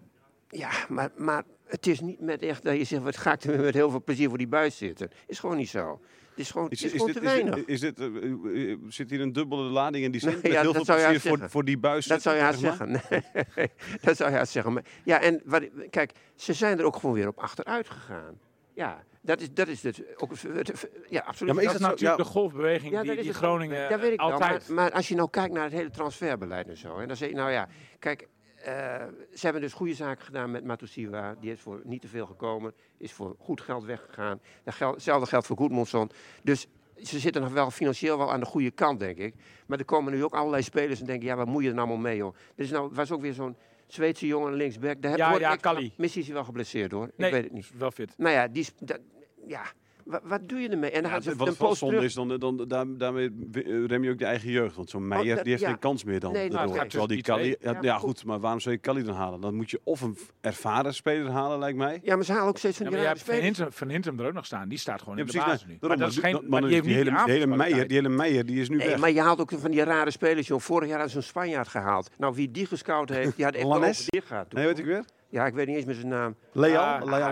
[0.48, 3.60] ja, maar, maar het is niet met echt dat je zegt, wat ga ik er
[3.60, 5.10] met heel veel plezier voor die buis zitten.
[5.26, 6.00] Is gewoon niet zo.
[6.34, 7.54] Het is gewoon, het is gewoon dit, te is weinig.
[7.54, 10.30] dit, is dit, eh, eh, eh, zit hier een dubbele lading in die zin?
[10.32, 11.50] Nee, met ja, heel dat veel zou je plezier voor, zeggen.
[11.50, 13.02] voor die buis Dat zou je haast zitten, zeg maar?
[13.32, 13.46] zeggen.
[13.56, 13.70] Nee,
[14.02, 14.72] dat zou je haast zeggen.
[14.72, 18.38] Maar, ja, en wat, kijk, ze zijn er ook gewoon weer op achteruit gegaan.
[18.74, 20.02] Ja, dat is, dat is het.
[20.16, 21.48] Ook, het- ja, absoluut.
[21.54, 21.86] Ja, maar is dat zo?
[21.88, 22.24] natuurlijk Ja.
[22.24, 23.34] de golfbeweging Ja, die, die.
[23.34, 24.32] Groningen Ja, weet ik wel.
[24.32, 24.68] altijd...
[24.68, 26.98] Maar, maar als je nou kijkt naar het hele transferbeleid en zo.
[26.98, 27.68] En dan zeg je, nou ja,
[27.98, 28.28] kijk,
[28.64, 31.34] ze hebben dus goede zaken gedaan met Matusiwa.
[31.40, 32.72] Die is voor niet te veel gekomen.
[32.98, 34.40] Is voor goed geld weggegaan.
[34.64, 36.10] Hetzelfde geldt voor Goedmondson.
[36.42, 36.66] Dus
[37.02, 39.34] ze zitten nog wel financieel wel aan de goede kant, denk ik.
[39.66, 41.98] Maar er komen nu ook allerlei spelers en denken, ja, wat moet je er nou
[41.98, 42.34] mee, joh.
[42.56, 45.02] Er is nou, was ook weer zo'n Zweedse jongen linksback.
[45.02, 45.92] Daar heb- Ja, ja, ik- Kalli.
[45.96, 47.10] Misschien is hij wel geblesseerd, hoor.
[47.16, 47.70] Nee, Ik weet het niet.
[47.78, 48.14] Wel fit.
[48.16, 48.98] Nou ja, die, is- dat,
[49.46, 49.62] ja.
[50.04, 50.90] Wat, wat doe je ermee?
[50.90, 52.08] En dan Ja, ze wat een wel post zonde terug.
[52.10, 54.76] is, dan, dan, daar, daarmee eh, rem je ook de eigen jeugd.
[54.76, 55.70] Want zo'n Meijer Oh, dat- die heeft ja.
[55.70, 56.32] geen kans meer dan.
[56.32, 59.14] Nee, nou, gaat die Kali, ja, Ja, ja, goed, maar waarom zou je Kali dan
[59.14, 59.40] halen?
[59.40, 62.00] Dan moet je of een ervaren speler halen, lijkt mij.
[62.02, 63.44] Ja, maar ze halen ook steeds van Ja, die maar je rare hebt Van.
[63.64, 64.68] Hintem, van Hintem er ook nog staan.
[64.68, 65.76] Die staat gewoon Ja, in de basis nu.
[65.80, 66.38] daarom, maar dat is geen...
[66.40, 68.60] die- Maar die heeft die niet hele, die die hele Meijer, die hele Meijer, die
[68.60, 68.98] is nu weg.
[68.98, 70.60] maar je haalt ook van die rare spelers, joh.
[70.60, 72.10] Vorig jaar had zo'n Spanjaard gehaald.
[72.18, 74.50] Nou, wie die gescout heeft, die had echt dicht gehad.
[74.50, 75.04] toen, Nee, weet ik weer?
[75.34, 76.34] Ja, ik weet niet eens meer zijn naam.
[76.52, 77.30] Leal, Ah, ja, ja, ja,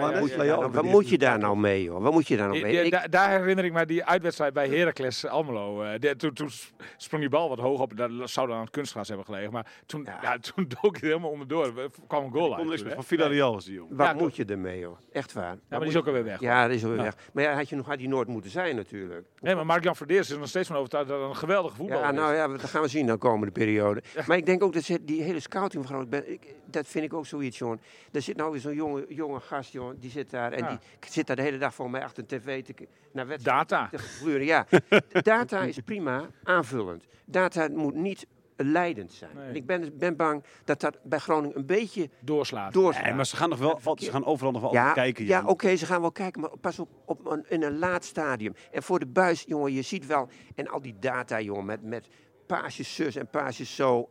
[0.57, 2.03] Nou, Ik wat moet je daar nou mee, joh?
[2.03, 2.91] Wat moet je daar nou Die- mee?
[2.91, 5.83] die- daar herinner ik me die uitwedstrijd bij Heracles Almelo.
[5.83, 6.49] eh, toen, toen
[6.97, 7.97] sprong die bal wat hoog op.
[7.97, 9.53] Dat zou dan aan het kunstgras hebben gelegen.
[9.53, 10.19] Maar toen, ja.
[10.23, 10.39] Ja.
[10.39, 11.65] toen dook hij helemaal onderdoor.
[11.79, 12.69] Er kwam een goal Ik uit.
[12.69, 12.95] niks meer.
[12.95, 13.97] Van Villarreal was die jongen.
[13.97, 14.97] Wat Ja, moet je ermee, joh?
[15.13, 15.45] Echt waar.
[15.53, 16.41] Ja, maar die is ook alweer weg.
[16.41, 17.05] Ja, dat is alweer Ja.
[17.05, 17.17] weg.
[17.33, 19.27] Maar ja, had, je nog, had hij nooit moeten zijn, natuurlijk.
[19.41, 22.05] Nee, maar Mark-Jan Verdeers is er nog steeds van overtuigd dat het een geweldige voetballer
[22.05, 22.17] Ja, is.
[22.17, 24.03] nou ja, dat gaan we zien de komende periode.
[24.27, 27.05] Maar ik denk ook dat ze, die hele scouting van Groningen, ben- ik- dat vind
[27.05, 27.81] ik ook zoiets, jongen.
[28.13, 30.69] Er zit nou weer zo'n jonge, jonge gast, jongen, die zit daar en Ja.
[30.69, 32.75] die zit daar de hele dag voor mij achter een tv te,
[33.13, 33.89] naar wedstrijden Data.
[33.89, 34.45] te gluren.
[34.47, 34.67] Ja,
[35.23, 37.05] data is prima, aanvullend.
[37.25, 38.27] Data moet niet
[38.57, 39.31] leidend zijn.
[39.37, 39.49] Nee.
[39.49, 42.73] En ik ben, ben bang dat dat bij Groningen een beetje Doorslaat.
[42.73, 43.05] doorslaat.
[43.05, 45.25] Nee, maar ze gaan, nog wel, al- ze gaan overal nog wel Ja, kijken.
[45.25, 45.47] ja Jan.
[45.49, 48.55] oké, ze gaan wel kijken, maar pas op, op een, in een laat stadium.
[48.71, 50.29] En voor de buis, jongen, je ziet wel...
[50.55, 52.09] En al die data, jongen, met, met
[52.47, 54.11] paasjes zus en paasjes zo...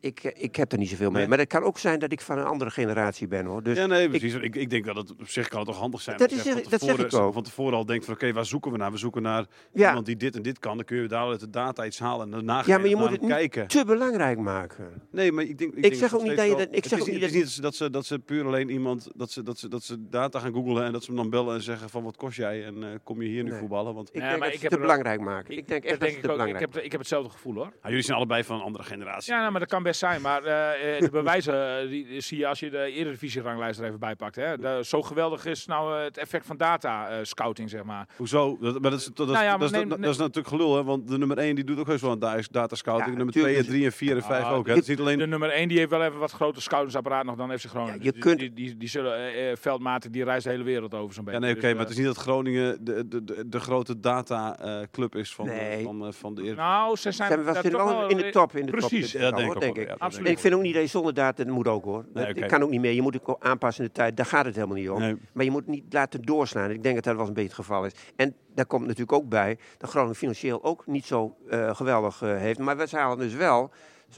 [0.00, 1.18] Ik, eh, ik heb er niet zoveel mee.
[1.20, 1.28] Nee.
[1.28, 3.62] Maar het kan ook zijn dat ik van een andere generatie ben, hoor.
[3.62, 4.34] Dus ja, nee, precies.
[4.34, 6.16] Ik, ik, denk dat het op zich kan het toch handig zijn.
[6.16, 7.32] Dat is- dat zeg ik ook.
[7.32, 8.90] Van tevoren al denkt van oké, waar zoeken we naar?
[8.90, 9.88] We zoeken naar Ja.
[9.88, 10.76] iemand die dit en dit kan.
[10.76, 13.10] Dan kun je daar uit de data iets halen en daarna ja, maar je moet
[13.10, 13.66] het niet kijken.
[13.66, 15.02] te belangrijk maken.
[15.10, 15.70] Nee, maar ik denk.
[15.70, 17.44] Ik, Ik denk zeg ook niet dat je dat- ik het zeg is ook niet,
[17.52, 20.38] het dat ze, dat ze puur alleen iemand dat ze, dat ze, dat ze data
[20.38, 22.82] gaan googlen en dat ze hem dan bellen en zeggen van wat kost jij en
[22.82, 23.58] eh, kom je hier nu Nee.
[23.58, 23.94] voetballen?
[23.94, 25.56] Want Ik denk dat ze heb te belangrijk maken.
[25.56, 26.20] Ik denk echt dat ze te.
[26.20, 27.72] Ik belangrijk heb, ik heb hetzelfde gevoel hoor.
[27.80, 29.32] ah, jullie zijn allebei van een andere generatie.
[29.32, 30.20] Ja, nou, maar dat kan best zijn.
[30.20, 33.98] Maar eh, eh, de bewijzen eh, die zie je als je de Eredivisie-ranglijst er even
[33.98, 34.36] bij pakt.
[34.36, 34.58] Hè.
[34.58, 38.08] De- zo geweldig is nou het effect van data-scouting, zeg maar.
[38.16, 38.56] Hoezo?
[38.60, 40.48] Dat, maar dat, is, dat, Nou ja, maar dat, is- neem- dat, dat is natuurlijk
[40.48, 40.84] gelul, hè?
[40.84, 43.10] Want de nummer 1 die doet ook heus wel een da- data scouting.
[43.10, 44.66] Ja, nummer tuurlijk 2 en is- 3 en 4 en 5 Ah, ook.
[44.66, 44.72] Hè?
[44.72, 47.36] Het is niet alleen De nummer 1 die heeft wel even wat groter scoutingsapparaat nog
[47.36, 47.98] dan FC Groningen.
[47.98, 50.62] Ja, je Die- kunt- die, die, die zullen, eh, eh, Veldmaten, die reist de hele
[50.64, 51.40] wereld over zo'n beetje.
[51.40, 54.00] Ja, nee, oké, Dus, maar het is niet dat Groningen de, de, de, de grote
[54.00, 55.76] dataclub is van, Nee.
[55.76, 56.70] de, van, van de Eredivisie.
[56.70, 58.56] Nou, ze zijn, Zijn we wel, in de top.
[58.56, 59.12] In de Precies.
[59.12, 60.24] top, Ja, denk, ik ook denk ik.
[60.24, 62.04] ja, ik vind ook niet dat je zonder data, dat moet ook hoor.
[62.14, 62.46] Nee, oké.
[62.46, 62.92] kan ook niet meer.
[62.92, 64.16] Je moet het ook aanpassen in de tijd.
[64.16, 64.98] Daar gaat het helemaal niet om.
[65.00, 65.16] Nee.
[65.32, 66.70] Maar je moet niet laten doorslaan.
[66.70, 67.92] Ik denk dat dat wel eens een beetje het geval is.
[68.16, 72.36] En daar komt natuurlijk ook bij dat Groningen financieel ook niet zo eh, geweldig eh,
[72.36, 72.58] heeft.
[72.58, 73.70] Maar we halen dus wel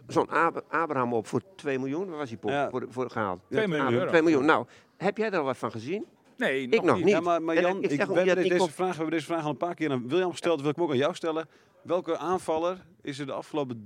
[0.07, 2.09] zo'n Ab- Abraham op voor 2 miljoen.
[2.09, 2.71] Waar was hij voor, Ja.
[2.71, 3.41] voor, voor gehaald?
[3.49, 4.07] Ja, 2 miljoen euro.
[4.07, 4.45] 2 miljoen.
[4.45, 4.67] Nou,
[4.97, 6.05] heb jij er al wat van gezien?
[6.37, 7.09] Nee, Ik nog niet.
[7.09, 9.11] Ja, maar, maar Jan, ik ik, zeg ook we, hebben deze ik vraag, we hebben
[9.11, 10.61] deze vraag al een paar keer aan William gesteld.
[10.61, 11.49] wil ik hem ook aan jou stellen.
[11.89, 13.83] Welke aanvaller is er de afgelopen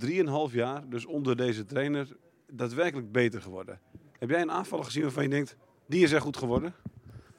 [0.49, 2.07] 3,5 jaar, dus onder deze trainer,
[2.51, 3.79] daadwerkelijk beter geworden?
[4.19, 6.73] Heb jij een aanvaller gezien waarvan je denkt, die is echt goed geworden?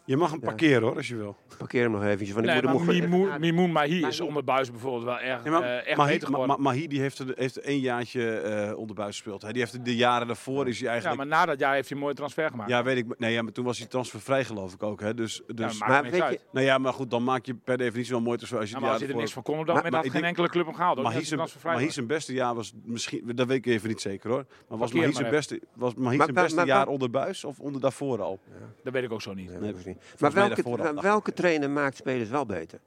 [0.07, 0.47] Je mag hem Ja.
[0.47, 1.37] parkeren hoor, als je wil.
[1.59, 2.31] Parkeer hem nog eventjes.
[2.33, 4.23] Want ik Nee, moet, maar ik moet Mimoun, Mimoun Mahi is Mahi.
[4.23, 6.63] onder Buis bijvoorbeeld wel erg, Ja, maar, eh, echt Mahi, beter Ma- geworden.
[6.63, 9.43] Ma- Mahi die heeft, heeft één jaartje eh onder buis gespeeld.
[9.43, 9.53] Hè.
[9.53, 11.17] Die heeft de jaren daarvoor is hij ja, eigenlijk...
[11.19, 12.71] maar na dat jaar heeft hij een mooie transfer gemaakt.
[12.71, 13.19] Ja, weet ik.
[13.19, 15.01] Nee, ja, maar toen was hij transfervrij geloof ik ook.
[15.01, 15.15] Hè.
[15.15, 16.33] Dus, Ja, dus, maakt Maar weet uit.
[16.33, 18.61] je- nou ja, maar goed, dan maak je per definitie wel mooi transfer.
[18.61, 20.13] Als je Ja, maar als hij er niks van kon op dat Maar- moment, had
[20.13, 21.03] maar geen enkele club hem gehaald.
[21.03, 24.31] Mahi hij zijn, Mahi zijn beste jaar was misschien, dat weet ik even niet zeker
[24.31, 24.45] hoor.
[24.69, 26.87] Maar was Mahi maar zijn beste, was Mahi Maar- zijn maar- beste maar- jaar maar-
[26.89, 28.41] onder buis of onder daarvoor al?
[28.85, 29.61] Dat weet ik ook zo niet.
[29.61, 29.75] Nee,
[30.19, 30.63] Maar welke,
[31.01, 32.79] welke trainer maakt spelers wel beter?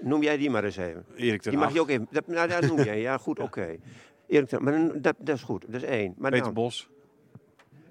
[0.00, 1.04] Noem jij die maar eens even.
[1.16, 2.06] Erik ten Die mag je ook even.
[2.10, 3.00] Dat, nou, dat noem jij.
[3.00, 3.76] Ja, goed, oké.
[4.26, 5.64] Erik ten- maar dat, dat is goed.
[5.66, 6.14] Dat is één.
[6.18, 6.88] Maar Peter dan, Bos.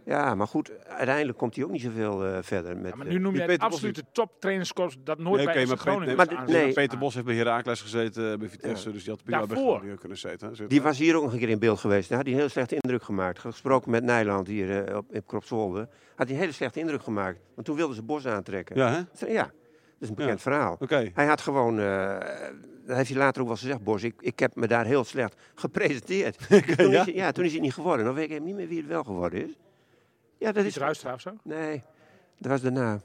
[0.06, 2.78] Ja, maar goed, uiteindelijk komt hij ook niet zoveel eh, verder.
[2.78, 5.76] Met, Ja, maar eh, nu noem die je het absolute toptrainerskorps dat nooit Nee, bij
[5.76, 6.74] Groningen Peter- is maar nee.
[6.74, 8.94] Peter Bos heeft bij Heracles gezeten, eh, bij Vitesse, Ja.
[8.94, 9.58] dus die had prima bij.
[9.58, 10.56] Groningen kunnen zitten.
[10.56, 12.08] Zit- Die was hier ook nog een keer in beeld geweest.
[12.10, 13.40] Daar had hij een heel slechte indruk gemaakt.
[13.40, 15.80] Gesproken met Nijland hier eh, op, in Kropswolde.
[16.16, 17.40] Had hij een hele slechte indruk gemaakt.
[17.56, 18.76] Want toen wilden ze Bos aantrekken.
[18.76, 19.28] Ja, hè?
[19.28, 19.52] Ja, dat
[20.00, 20.52] is een bekend Ja.
[20.52, 20.76] verhaal.
[20.80, 21.10] Oké.
[21.14, 22.18] Hij had gewoon, eh,
[22.86, 25.36] dat heeft hij later ook wel gezegd, Bos, ik, ik heb me daar heel slecht
[25.56, 26.38] gepresenteerd.
[26.78, 27.06] toen ja?
[27.08, 28.06] Is, ja, toen is hij niet geworden.
[28.06, 29.58] Dan weet ik niet meer wie het wel geworden is.
[30.44, 30.74] Ja, dat is...
[30.74, 31.32] Piet Ruistra of zo?
[31.44, 31.82] Nee,
[32.40, 33.00] dat was daarna.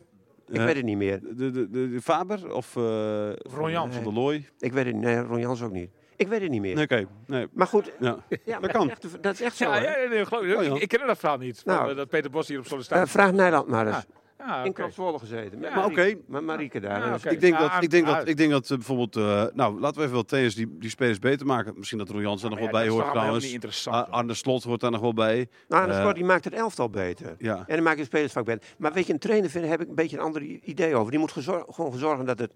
[0.49, 1.21] Ik Eh, weet het niet meer.
[1.21, 3.95] De, de, de, de Faber of eh Ron Jans.
[3.95, 4.49] Van der Looy?
[4.59, 5.05] Ik weet het niet.
[5.05, 5.91] Nee, Ron Jans ook niet.
[6.17, 6.75] Ik weet het niet meer.
[6.75, 7.47] Nee, Oké, nee.
[7.53, 8.17] Maar goed, Ja.
[8.45, 8.89] ja, maar kan.
[8.89, 9.65] Dat, is echt, dat is echt zo.
[9.65, 10.57] Ja, ja, nee, geloof ik.
[10.57, 10.81] Oh, ja.
[10.81, 11.65] Ik, ken dat verhaal niet.
[11.65, 11.95] Nou.
[11.95, 13.11] dat Peter Bos hier op sollicitatie.
[13.11, 14.05] vraag Nijland maar eens.
[14.39, 14.81] Ja, In oké.
[14.83, 15.59] Kropswolde gezeten.
[15.59, 16.19] Met Marieke- oké.
[16.27, 16.99] Met Marieke daar.
[17.07, 17.35] Ja, Dus oké.
[17.35, 20.13] Ik denk, dat, ik denk dat, ik denk dat bijvoorbeeld, eh, nou laten we even
[20.13, 21.75] wel trainers die, die spelers beter maken.
[21.77, 23.45] Misschien dat Jans er nog Maar wel bij dat is hoort trouwens.
[23.45, 23.97] niet interessant.
[23.97, 25.49] Ah, Arne Slot hoort daar nog wel bij.
[25.69, 27.35] Nou, Eh, die maakt het elftal beter.
[27.39, 27.57] Ja.
[27.67, 28.69] En dan maakt de spelers vaak beter.
[28.79, 31.11] Maar weet je, een trainer vinden heb ik een beetje een ander idee over.
[31.11, 32.53] Die moet gewoon zorgen dat, het,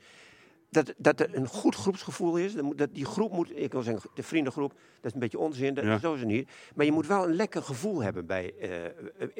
[0.73, 2.55] dat, dat er een goed groepsgevoel is.
[2.77, 5.85] Dat, die groep moet, ik wil zeggen, de vriendengroep, dat is een beetje onzin, dat,
[5.85, 5.99] Ja.
[5.99, 6.49] zo is het niet.
[6.75, 8.91] Maar je moet wel een lekker gevoel hebben bij, eh, eh,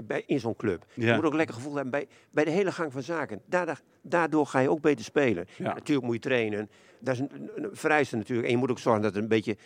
[0.05, 0.85] bij, in zo'n club.
[0.95, 3.41] Je moet ook een lekker gevoel hebben bij, bij de hele gang van zaken.
[3.47, 5.47] Daardoor, daardoor ga je ook beter spelen.
[5.57, 5.73] Ja.
[5.75, 6.71] Natuurlijk moet je trainen.
[6.99, 8.47] Dat is een, een, een vereiste natuurlijk.
[8.47, 9.57] En je moet ook zorgen dat er een beetje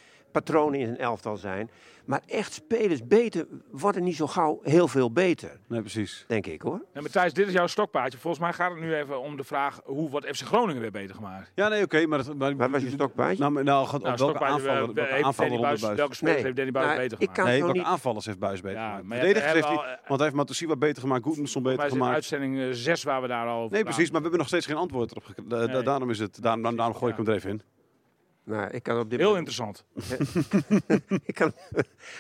[0.43, 1.71] patronen in een elftal zijn.
[2.05, 5.51] Maar echt spelers beter worden niet zo gauw heel veel beter.
[5.69, 6.25] Nee, precies.
[6.29, 6.85] Denk ik hoor.
[6.95, 8.19] Nee, Matthijs, dit is jouw stokpaardje.
[8.19, 11.15] Volgens mij gaat het nu even om de vraag hoe wordt FC Groningen weer beter
[11.15, 11.53] gemaakt?
[11.55, 12.07] Ja, nee, oké.
[12.07, 13.39] maar, dat- maar Waar was je stokpaardje?
[13.39, 15.97] Nou, maar- nou, gaat, Nou, op welke aanvallen, eh, welke heeft onder Buis- buis?
[15.97, 17.39] welke spelers Nee, heeft Danny Buis nou, beter ik gemaakt?
[17.41, 19.05] kan- Nee, welke niet- aanvallers heeft Buis beter Ja, gemaakt?
[19.07, 22.15] maar Verdedigers heeft hij, eh, want hij heeft Matosiwa beter gemaakt, Goedmanson beter gemaakt.
[22.15, 24.77] uitzending 6 waar we daar al over Nee, precies, maar we hebben nog steeds geen
[24.77, 25.51] antwoord erop gekregen.
[25.51, 25.83] Da- da- Nee.
[25.83, 27.63] Daarom is het, daarom gooi ik hem er even in.
[28.47, 29.85] Nou, ik kan op dit Heel moment, interessant.
[31.31, 31.53] ik kan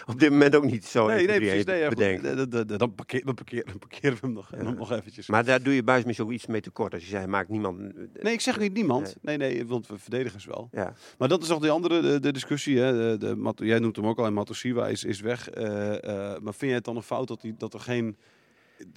[0.06, 1.64] op dit moment ook niet zo Nee, nee, precies.
[1.64, 2.38] Nee, ja, bedenken.
[2.38, 4.92] Eh, d- d- d- Dan parkeer- dan parkeer- dan parkeren we hem nog, nog, nog
[4.92, 5.28] eventjes.
[5.28, 6.92] Maar daar doe je buis misschien ook iets mee tekort.
[6.94, 7.78] Als je zegt, maakt niemand...
[8.22, 9.16] Nee, ik zeg niet niemand.
[9.22, 10.68] Nee, nee, want we verdedigers wel.
[10.72, 10.94] Ja.
[11.18, 12.78] Maar dat is nog die andere de, de discussie.
[12.78, 13.18] Hè.
[13.18, 15.50] De, de, jij noemt hem ook al, en Matosiwa is, is weg.
[15.50, 18.16] Eh, eh, maar vind jij het dan een fout dat, die, dat er geen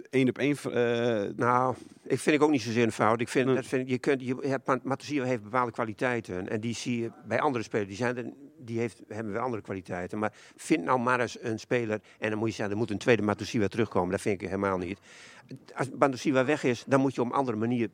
[0.09, 0.55] één op één...
[0.63, 3.21] eh, Nou, ik vind ik ook niet zozeer een fout.
[3.21, 3.55] Ik vind, Nee.
[3.55, 6.49] dat vind, je kunt, je hebt, Ma- Matosiwa heeft bepaalde kwaliteiten.
[6.49, 7.87] En die zie je bij andere spelers.
[7.87, 8.25] Die, zijn er,
[8.57, 10.19] die heeft, hebben weer andere kwaliteiten.
[10.19, 12.01] Maar vind nou maar eens een speler.
[12.19, 14.11] En dan moet je zeggen, er moet een tweede Matosiwa terugkomen.
[14.11, 14.99] Dat vind ik helemaal niet.
[15.75, 17.89] Als Matosiwa weg is, dan moet je op een andere manier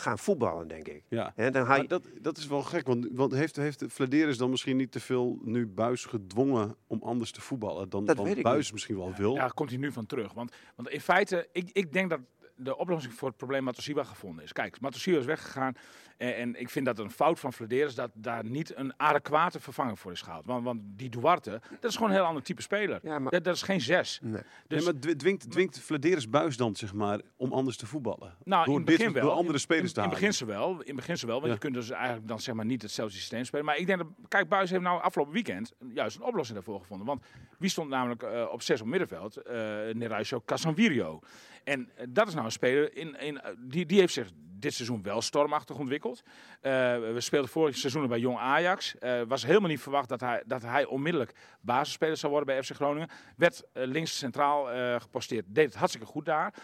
[0.00, 1.02] gaan voetballen, denk ik.
[1.08, 1.32] ja.
[1.34, 4.76] Hè, dan je, dat, dat is wel gek, want, want heeft, heeft Vladeris dan misschien
[4.76, 8.42] niet te veel nu Buis gedwongen om anders te voetballen dan, Dat dan weet ik
[8.42, 8.72] Buis niet.
[8.72, 9.32] misschien wel wil?
[9.34, 10.32] Ja, daar komt hij nu van terug.
[10.32, 12.20] Want, want in feite, ik, ik denk dat
[12.56, 14.52] de oplossing voor het probleem Matosiwa gevonden is.
[14.52, 15.74] Kijk, Matosiwa is weggegaan.
[16.20, 19.96] En, en ik vind dat een fout van Flederis dat daar niet een adequate vervanger
[19.96, 20.46] voor is gehaald.
[20.46, 23.00] Want, want die Duarte, dat is gewoon een heel ander type speler.
[23.02, 24.18] Ja, maar- dat, dat is geen zes.
[24.22, 24.32] nee.
[24.32, 24.42] Dus,
[24.84, 28.34] nee, maar dwi- dwingt, dwingt Vladeris Buis dan zeg maar om anders te voetballen?
[28.44, 29.22] nou, door in het begin dit, wel.
[29.22, 30.18] door andere In- spelers in, te in, halen?
[30.20, 30.80] beginsel wel.
[30.82, 31.52] In beginsel wel, want Ja.
[31.54, 33.64] je kunt dus eigenlijk dan zeg maar niet hetzelfde systeem spelen.
[33.64, 37.06] Maar ik denk dat, kijk, Buis heeft nou afgelopen weekend juist een oplossing daarvoor gevonden.
[37.06, 37.22] Want
[37.58, 39.38] wie stond namelijk eh, op zes op middenveld?
[39.38, 39.52] Uh,
[39.92, 41.20] Neraisho Casanvirio.
[41.64, 44.74] En eh, dat is nou een speler, in, in, eh, die, die heeft zich dit
[44.74, 46.22] seizoen wel stormachtig ontwikkeld.
[46.60, 48.98] Eh, we speelden vorig seizoen bij Jong Ajax.
[48.98, 52.74] Eh was helemaal niet verwacht dat hij, dat hij onmiddellijk basisspeler zou worden bij FC
[52.74, 53.08] Groningen.
[53.36, 54.64] Werd links centraal
[55.00, 55.44] geposteerd.
[55.48, 56.54] Deed het hartstikke goed daar.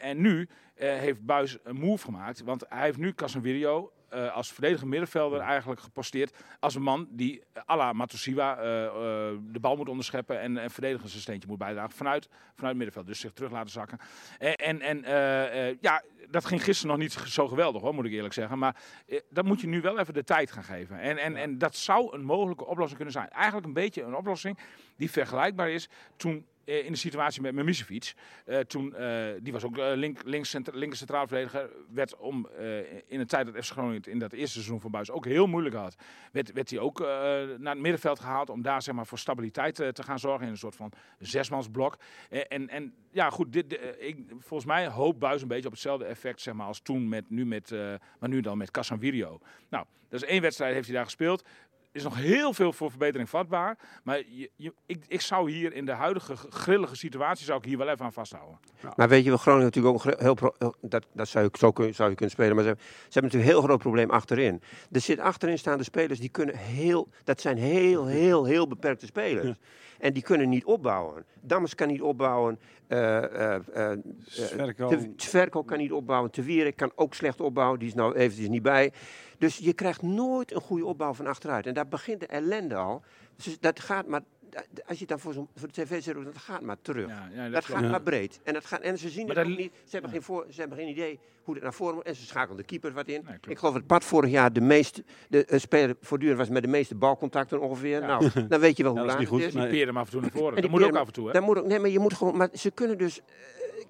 [0.00, 2.42] En nu heeft Buis een move gemaakt.
[2.42, 6.36] Want hij heeft nu Casemiro eh, als verdedigende middenvelder eigenlijk geposteerd.
[6.60, 8.62] Als een man die eh, à la Matosiwa eh,
[9.42, 10.40] de bal moet onderscheppen.
[10.40, 13.06] En een verdedigend zijn steentje moet bijdragen vanuit, vanuit het middenveld.
[13.06, 13.98] Dus zich terug laten zakken.
[14.38, 15.02] En, en,
[15.80, 18.58] ja, dat ging gisteren nog niet zo geweldig hoor, moet ik eerlijk zeggen.
[18.58, 18.76] Maar
[19.30, 21.00] dat moet je nu wel even de tijd gaan geven.
[21.00, 23.30] En, en, en dat zou een mogelijke oplossing kunnen zijn.
[23.30, 24.58] Eigenlijk een beetje een oplossing
[24.96, 28.14] die vergelijkbaar is toen in de situatie met Mimicevic.
[28.44, 31.70] Eh toen, eh, die was ook eh, link, linker centraal verdediger.
[31.88, 35.10] Werd om, eh, in de tijd dat FC Groningen in dat eerste seizoen van Buis
[35.10, 35.96] ook heel moeilijk had.
[36.32, 37.06] Werd, werd hij ook eh,
[37.58, 40.46] naar het middenveld gehaald om daar zeg maar, voor stabiliteit eh, te gaan zorgen.
[40.46, 41.98] In een soort van zesmansblok.
[42.30, 45.72] Eh, en, en ja, goed, dit, eh, ik, volgens mij hoopt Buis een beetje op
[45.72, 49.38] hetzelfde effect zeg maar, als toen, met, nu met, eh, maar nu dan met Casanvirio.
[49.68, 51.44] Nou, dat is één wedstrijd heeft hij daar gespeeld.
[51.92, 53.78] Is nog heel veel voor verbetering vatbaar.
[54.04, 57.78] Maar je, je, ik, ik zou hier in de huidige grillige situatie zou ik hier
[57.78, 58.58] wel even aan vasthouden.
[58.96, 60.34] Maar weet je, wel, Groningen natuurlijk ook heel...
[60.34, 62.54] pro- dat, dat zou, je, zo kun, zou je kunnen spelen.
[62.54, 64.62] Maar ze, hebben- ze hebben natuurlijk een heel groot probleem achterin.
[64.92, 67.08] Er zit achterin staan de spelers die kunnen heel...
[67.24, 69.58] Dat zijn heel, heel, heel beperkte spelers.
[69.98, 71.24] En die kunnen niet opbouwen.
[71.40, 72.58] Dammers kan niet opbouwen.
[72.86, 74.88] eh eh eh, Sverko.
[74.88, 76.30] Te- Tverko kan niet opbouwen.
[76.30, 77.78] Te Wierik kan ook slecht opbouwen.
[77.78, 78.92] Die is nou eventjes niet bij.
[79.42, 81.66] Dus je krijgt nooit een goede opbouw van achteruit.
[81.66, 83.02] En daar begint de ellende al.
[83.36, 84.20] Dus dat gaat maar...
[84.86, 87.08] Als je het dan voor, zo'n- voor de tv zet, dat gaat maar terug.
[87.08, 88.40] Ja, ja, Dat gaat maar breed.
[88.42, 89.72] En, dat gaat, en ze zien Maar het dat ook niet.
[89.84, 92.04] Ze hebben, geen voor, ze hebben geen idee hoe het naar voren moet.
[92.04, 93.26] En ze schakelen de keeper wat in.
[93.48, 96.68] ik geloof dat Pat vorig jaar de meeste de, eh, speler voortdurend was met de
[96.68, 98.00] meeste balcontacten ongeveer.
[98.00, 99.40] Nou, dan weet je wel Ja, hoe dat is laag niet het goed.
[99.42, 99.54] is.
[99.54, 99.68] Nee.
[99.70, 100.48] Peer hem af en toe naar voren.
[100.48, 101.32] En Dat die moet ook af en toe, hè?
[101.32, 102.36] Dan moet ook, nee, maar je moet gewoon.
[102.36, 103.20] Maar ze kunnen dus.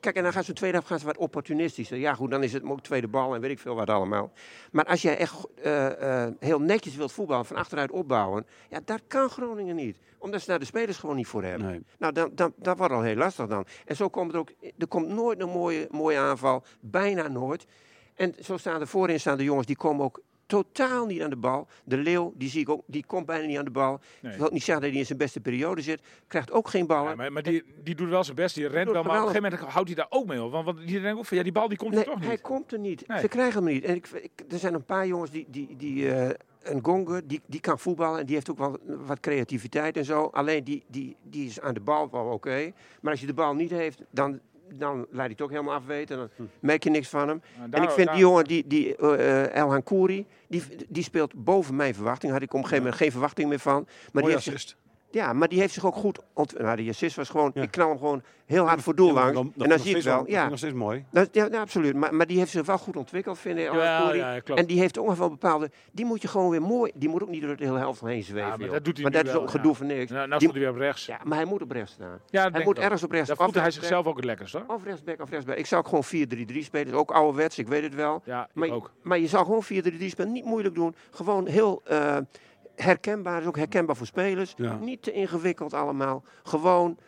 [0.00, 1.98] Kijk, en dan gaan ze tweede helft gaan ze wat opportunistischer.
[1.98, 4.32] Ja, goed, dan is het ook tweede bal en weet ik veel wat allemaal.
[4.72, 9.00] Maar als jij echt eh, eh, heel netjes wilt voetballen, van achteruit opbouwen, ja, dat
[9.06, 9.98] kan Groningen niet.
[10.18, 11.68] Omdat ze daar de spelers gewoon niet voor hebben.
[11.68, 11.84] Nee.
[11.98, 13.66] Nou, dan, dan, dat wordt al heel lastig dan.
[13.84, 17.66] En zo komt er ook, er komt nooit een mooie, mooie aanval, bijna nooit.
[18.14, 21.36] En zo staan er voorin staan de jongens, die komen ook totaal niet aan de
[21.36, 21.66] bal.
[21.84, 24.00] De Leeuw, die zie ik ook, die komt bijna niet aan de bal.
[24.20, 24.32] Nee.
[24.32, 26.00] Ik wil niet zeggen dat hij in zijn beste periode zit.
[26.26, 27.10] Krijgt ook geen ballen.
[27.10, 29.34] Ja, maar maar die, die doet wel zijn best, die rent wel, maar op een
[29.34, 30.50] gegeven moment houdt hij daar ook mee op.
[30.52, 32.40] Want, want die denkt ook van, ja, die bal die komt er toch hij niet.
[32.40, 33.06] komt er niet.
[33.08, 33.20] Nee.
[33.20, 33.84] Ze krijgen hem niet.
[33.84, 36.30] En ik, ik- er zijn een paar jongens die, die, die eh,
[36.62, 40.24] een gonger, die, die kan voetballen en die heeft ook wel wat creativiteit en zo.
[40.24, 42.72] Alleen die, die, die is aan de bal wel oké.
[43.00, 44.40] Maar als je de bal niet heeft, dan,
[44.74, 46.16] dan laat hij het ook helemaal afweten.
[46.16, 47.42] Dan merk je niks van hem.
[47.58, 51.02] Nou, en ik vind daar- die jongen, die, die eh, eh, Elhan Kouri, die, die
[51.02, 52.32] speelt boven mijn verwachting.
[52.32, 53.86] Had ik op een gegeven moment geen verwachting meer van.
[54.12, 54.76] Maar die heeft.
[55.14, 56.62] Ja, maar die heeft zich ook goed ontwikkeld.
[56.62, 57.62] Nou, die assist was gewoon, Ja.
[57.62, 59.36] ik knal hem gewoon heel hard voor doel Ja, maar langs.
[59.38, 60.48] dan- en dat dan zie ik wel, ja.
[60.48, 61.04] nog steeds mooi.
[61.10, 61.94] Dat, ja, ja, absoluut.
[61.94, 63.72] Maar, maar die heeft zich wel goed ontwikkeld, vind ik.
[63.72, 64.60] Ja, ja, klopt.
[64.60, 65.70] en die heeft ook nog wel bepaalde...
[65.92, 66.92] Die moet je gewoon weer mooi...
[66.94, 68.48] Die moet ook niet door de hele helft heen zweven.
[68.48, 68.70] maar joh.
[68.70, 69.52] dat doet hij maar dat is wel, ook ja.
[69.56, 70.10] gedoe van niks.
[70.10, 71.06] Nou, nou Die- hij weer op rechts.
[71.06, 72.20] Ja, ja, maar hij moet op rechts staan.
[72.30, 73.28] dat hij moet ergens op rechts.
[73.28, 74.64] Daar of voelde hij zichzelf ook het lekkerst, hoor.
[74.66, 75.56] Of rechtsback of rechtsback.
[75.56, 76.84] Ik zou ook gewoon 4-3-3 spelen.
[76.86, 78.22] Dat is ook ouderwets, ik weet het wel.
[78.24, 78.90] Ja, Maar, ook.
[79.02, 80.32] maar je zou gewoon 4-3-3 spelen.
[80.32, 80.94] Niet moeilijk doen.
[81.10, 82.16] Gewoon heel eh,
[82.82, 83.40] herkenbaar.
[83.40, 84.54] is ook herkenbaar voor spelers.
[84.56, 84.76] Ja.
[84.76, 86.24] Niet te ingewikkeld allemaal.
[86.42, 86.98] Gewoon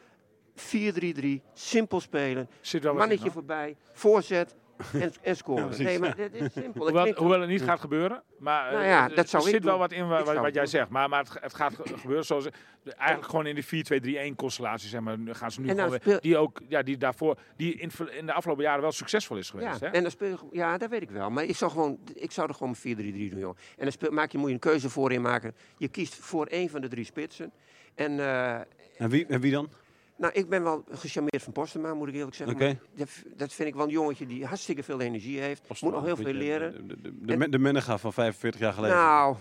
[0.56, 1.26] 4-3-3.
[1.52, 2.48] Simpel spelen.
[2.82, 3.76] Mannetje voorbij.
[3.92, 4.54] Voorzet.
[4.92, 5.82] En, en scoren.
[5.82, 7.12] nee, maar dit is simpel.
[7.16, 8.22] Hoewel, het niet gaat gebeuren.
[8.38, 10.54] Maar Nou eh, ja, er- dat zou er ik zit wel wat in wat, wat
[10.54, 10.88] jij zegt.
[10.88, 12.44] Maar, maar het, het gaat ge- gebeuren zoals...
[12.44, 15.16] de- Eigenlijk gewoon in die 4-2-3-1 constellatie, zeg maar.
[15.30, 17.38] Gaan ze nu En dan gewoon weer- speel- Die ook, ja, die daarvoor...
[17.56, 19.92] Die in, in de afgelopen jaren wel succesvol is geweest, Ja, hè?
[19.92, 21.30] en dan speel je, ja, dat weet ik wel.
[21.30, 23.56] Maar ik zou, gewoon, ik zou er gewoon 4-3-3 doen, joh.
[23.76, 25.54] En dan speel, maak je, moet je een keuze voorin maken.
[25.76, 27.52] Je kiest voor één van de drie spitsen.
[27.94, 28.54] En eh,
[28.98, 29.68] En wie, en wie dan?
[30.16, 32.80] Nou, ik ben wel gecharmeerd van Postema, moet ik eerlijk zeggen.
[32.96, 35.62] Dat, dat vind ik wel een jongetje die hartstikke veel energie heeft.
[35.82, 36.72] Moet nog heel veel leren.
[36.72, 38.96] De, de, de, de, men- de Menega van 45 jaar geleden.
[38.96, 39.36] Nou,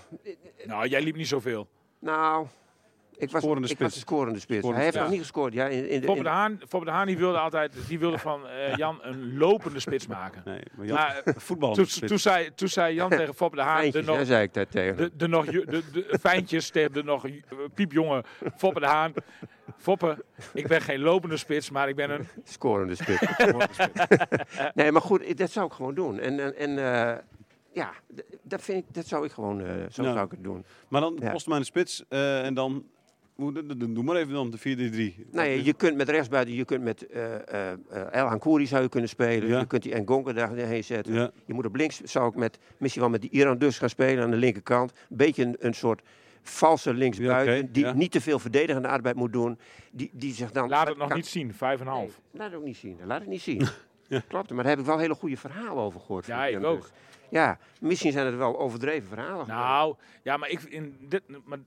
[0.66, 1.68] Nou, jij liep niet zoveel.
[2.00, 2.46] nou...
[3.18, 3.82] Ik was, Scorende ik spits.
[3.90, 4.60] was een scorende spits.
[4.60, 5.54] Scorende hij heeft nog niet gescoord.
[5.54, 8.00] Ja, in, in de, Foppe in- de Haan, Foppe de Haan die wilde altijd die
[8.00, 10.42] wilde van eh, Jan een lopende spits maken.
[10.46, 11.76] Nee, maar Jan, Maar voetballen.
[11.76, 14.54] toen, toen, zei, toen zei Jan tegen Foppe de Haan, de nog, hè, zei ik
[14.54, 14.98] daar tegen.
[14.98, 17.34] de, de, nog, de, de fijntjes tegen de nog eh,
[17.74, 18.24] piepjonge
[18.58, 19.14] Foppe de Haan.
[19.84, 22.28] Foppe, ik ben geen lopende spits, maar ik ben een...
[22.44, 23.22] Scorende spits.
[24.76, 26.20] nee, maar goed, ik- dat zou ik gewoon doen.
[26.20, 27.18] En, en, eh,
[27.74, 27.92] ja,
[28.42, 30.14] dat, vind ik, dat zou ik gewoon, eh, zo Ja.
[30.14, 30.66] zou ik het doen.
[30.88, 31.58] Maar dan Ja.
[31.58, 32.86] De spits eh, en dan...
[33.36, 34.58] Doe maar even dan, de
[35.26, 35.30] 4-3-3.
[35.32, 38.82] Nou ja, je kunt met rechtsbuiten, je kunt met eh eh eh, El Hankouri zou
[38.84, 39.50] je kunnen spelen.
[39.50, 39.60] Ja.
[39.60, 41.14] Je kunt die Ngonga daarheen zetten.
[41.14, 41.32] Ja.
[41.46, 44.24] Je moet op links, zou ik met, misschien wel met die Iran dus gaan spelen
[44.24, 44.92] aan de linkerkant.
[45.10, 46.02] Een beetje een, een soort
[46.44, 47.94] valse linksbuiten, Ja, die ja.
[47.94, 49.60] niet te veel verdedigende arbeid moet doen.
[49.92, 50.70] Die, die zich dan...
[50.70, 51.58] Laat het nog kan- niet zien, 5,5.
[51.60, 51.78] Nee,
[52.32, 53.00] laat het ook niet zien.
[53.06, 53.68] Laat het niet zien.
[54.28, 56.26] Klopt, maar daar heb ik wel hele goede verhalen over gehoord.
[56.26, 56.90] Ja, ik ook.
[57.34, 59.48] Ja, misschien zijn het wel overdreven verhalen.
[59.48, 61.58] Nou, ja, maar ik in dit, maar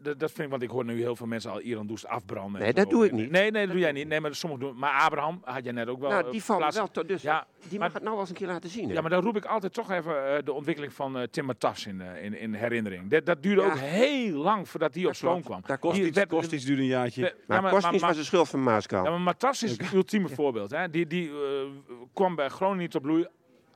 [0.00, 2.54] dat vind ik, want ik hoor nu heel veel mensen al Iran Doest afbranden.
[2.60, 3.30] en Nee, dat doe ik niet.
[3.30, 4.08] Nee, nee, dat doe jij niet.
[4.08, 4.78] Nee, maar sommigen doen.
[4.78, 6.10] Maar Abraham had jij net ook wel.
[6.10, 7.22] nou, eh, die valt wel tot dus.
[7.22, 8.88] Ja, die maar- mag het nou wel eens een keer laten zien.
[8.88, 8.94] hè?
[8.94, 11.86] Ja, maar dan roep ik altijd toch even eh, de ontwikkeling van eh Tim Matas
[11.86, 13.10] in, in, in herinnering.
[13.10, 13.66] Dat, dat duurde Ja.
[13.68, 15.44] ook heel lang voordat die op klopt.
[15.44, 15.60] kwam.
[15.60, 17.22] Dat Die Kostic, werd- Kostic duurde een jaartje.
[17.22, 19.04] Ja, maar maar- Kostic maar- was de schuld van Maaskant.
[19.06, 20.70] Ja, maar Matas is het ultieme voorbeeld.
[20.70, 20.90] Hè.
[20.90, 21.30] Die, die
[22.12, 23.26] kwam bij Groningen niet tot bloei.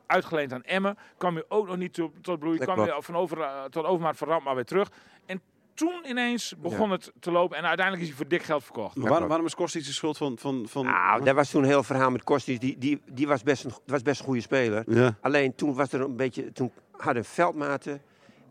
[0.06, 0.96] Uitgeleend aan Emmen.
[1.16, 2.58] Kwam weer ook nog niet tot, tot bloei.
[2.58, 4.90] Dat kwam weer van over, eh, tot overmaat van ramp maar weer terug.
[5.26, 5.40] En
[5.74, 7.56] toen ineens begon het te lopen.
[7.56, 8.96] En uiteindelijk is hij voor dik geld verkocht.
[8.96, 10.38] Maar waarom, waarom is Kostic de schuld van...
[10.38, 12.60] van, van Nou, dat was toen een heel verhaal met Kostic.
[12.60, 14.84] Die, die, die was, best een, was best een goede speler.
[14.86, 16.52] Ja, Alleen toen was er een beetje.
[16.52, 18.02] Toen hadden Veldmaten.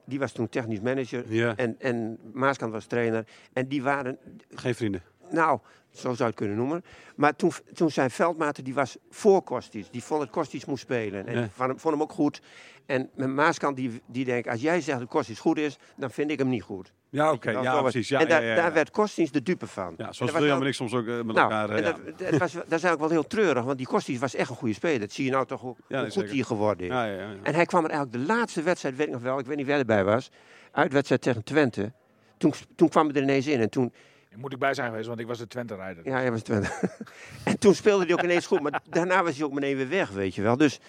[0.06, 1.34] Die was toen technisch manager.
[1.34, 3.26] ja, En, en Maaskant was trainer.
[3.54, 4.18] En die waren.
[4.50, 5.02] geen vrienden.
[5.34, 5.60] Nou,
[5.92, 6.84] zo zou je het kunnen noemen.
[7.16, 8.64] Maar toen, toen zijn Veldmaten.
[8.64, 9.86] Die was voor Kostic.
[9.92, 11.28] Die vond dat Kostic moest spelen.
[11.28, 11.50] En Ja.
[11.76, 12.42] vond, hem, ook goed.
[12.86, 14.48] En met Maaskant die, die denkt.
[14.48, 15.78] Als jij zegt dat Kostic goed is.
[15.96, 16.94] dan vind ik hem niet goed.
[17.10, 17.52] Ja, oké.
[17.52, 18.08] Ja, precies.
[18.08, 19.94] Ja, en daar, ja, daar werd Kostic de dupe van.
[19.98, 21.76] Ja, zoals William en ik soms ook eh, met Nou, elkaar...
[21.76, 21.82] ja.
[21.82, 24.56] dat, dat, was, dat is eigenlijk wel heel treurig, want die Kostic was echt een
[24.56, 25.00] goede speler.
[25.00, 26.30] Dat zie je nou toch hoe, Ja, hoe goed zeker.
[26.36, 26.92] hij geworden is.
[26.94, 27.36] Ja, ja, ja, ja.
[27.44, 29.66] En hij kwam er eigenlijk de laatste wedstrijd, weet ik nog wel, ik weet niet
[29.66, 30.32] wie erbij was,
[30.72, 31.92] uitwedstrijd tegen Twente.
[32.38, 33.94] Toen, toen kwam hij er ineens in en toen,
[34.36, 36.06] Moet ik bij zijn geweest, want ik was de Twente-rijder.
[36.06, 36.70] ja, hij was Twente.
[37.44, 40.10] en toen speelde hij ook ineens goed, maar daarna was hij ook meteen weer weg,
[40.10, 40.58] weet je wel.
[40.58, 40.80] Dus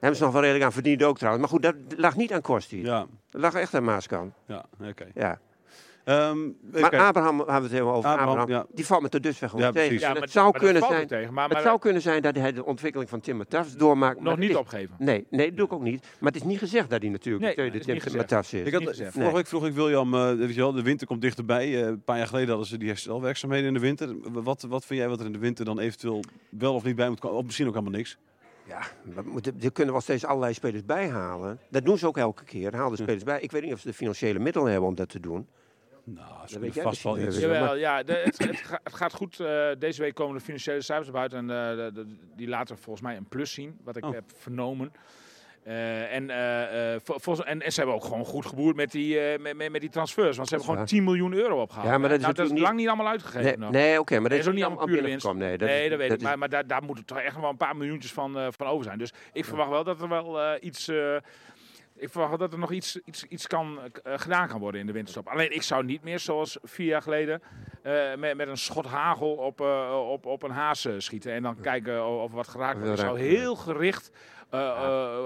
[0.00, 1.42] hebben ze nog wel redelijk aan verdiend ook trouwens.
[1.44, 2.84] Maar goed, dat lag niet aan Kostic.
[2.84, 4.34] Ja, Dat lag echt aan Maaskant.
[4.46, 5.06] ja, oké.
[5.14, 5.38] Ja.
[6.08, 6.98] Ehm, Maar kijken.
[6.98, 8.10] Abraham, hebben we het helemaal over.
[8.10, 8.66] Abraham, Abraham, ja.
[8.74, 10.12] die valt me tot dusver gewoon Ja, tegen.
[10.12, 11.06] maar- het zou maar kunnen zijn...
[11.06, 11.34] tegen.
[11.34, 14.14] Maar, het maar zou kunnen zijn dat hij de ontwikkeling van Tim Matafs doormaakt.
[14.20, 14.94] maar nog niet is- opgeven.
[14.98, 16.06] Nee, nee, dat doe ik ook niet.
[16.20, 18.16] Maar het is niet gezegd dat hij natuurlijk Nee, de tweede Tim.
[18.16, 18.66] Matafs is.
[18.66, 19.32] Ik had, vorige Nee.
[19.32, 21.64] week vroeg ik William, eh, weet je wel, de winter komt dichterbij.
[21.80, 24.14] Eh, een paar jaar geleden hadden ze die herstelwerkzaamheden in de winter.
[24.42, 27.08] Wat, wat vind jij wat er in de winter dan eventueel wel of niet bij
[27.08, 27.38] moet komen?
[27.38, 28.18] Of misschien ook helemaal niks.
[28.66, 28.80] Ja,
[29.60, 31.58] er kunnen wel steeds allerlei spelers bijhalen.
[31.70, 32.74] Dat doen ze ook elke keer.
[32.76, 33.40] Halen de spelers bij.
[33.40, 35.46] Ik weet niet of ze de financiële middelen hebben om dat te doen.
[36.14, 37.38] Nou, ze kunnen vast wel iets.
[37.38, 39.40] Jawel, ja, de- het, het, ga- het gaat goed.
[39.40, 41.38] Eh, deze week komen de financiële cijfers buiten.
[41.38, 44.12] En eh, de- de- die laten volgens mij een plus zien, wat ik Oh.
[44.12, 44.92] heb vernomen.
[45.62, 49.18] Eh, en, eh, eh, vol- en, en ze hebben ook gewoon goed geboerd met die,
[49.20, 50.36] eh, met, met, met die transfers.
[50.36, 50.86] Want ze hebben gewoon waar.
[50.86, 51.86] 10 miljoen euro opgehaald.
[51.88, 53.44] Ja, maar dat is Nou, dat is natuurlijk lang niet allemaal uitgegeven.
[53.44, 53.70] Nee, nog.
[53.70, 55.38] nee oké, maar dat is ook niet allemaal pure binnengekomen.
[55.48, 56.16] Nee, nee, is- dat weet ik.
[56.16, 58.46] is- Maar, maar daar, daar moeten toch echt nog wel een paar miljoentjes van, eh,
[58.50, 58.98] van over zijn.
[58.98, 60.90] Dus ik verwacht wel dat er wel eh, iets...
[61.98, 64.92] ik verwacht dat er nog iets, iets, iets kan, eh, gedaan kan worden in de
[64.92, 65.28] winterstop.
[65.28, 67.42] Alleen ik zou niet meer zoals vier jaar geleden
[67.82, 71.32] eh, met, met een schot hagel op, eh, op, op een haas schieten.
[71.32, 72.92] En dan kijken of wat geraakt wordt.
[72.92, 74.10] Ik zou heel gericht,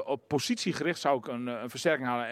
[0.04, 2.26] op positie gericht zou ik een, een versterking halen.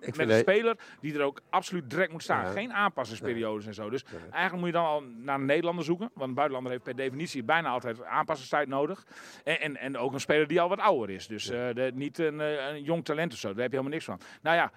[0.00, 2.44] Met een speler die er ook absoluut direct moet staan.
[2.44, 2.50] Ja.
[2.50, 3.90] Geen aanpassingsperiodes en zo.
[3.90, 6.10] Dus eigenlijk moet je dan al naar een Nederlander zoeken.
[6.14, 9.06] Want een buitenlander heeft per definitie bijna altijd aanpassingstijd nodig.
[9.44, 11.26] En, en, en ook een speler die al wat ouder is.
[11.26, 13.48] Dus eh, de- niet een, eh, een jong talent of zo.
[13.52, 14.20] Daar heb je helemaal niks van.
[14.42, 14.70] Nou ja,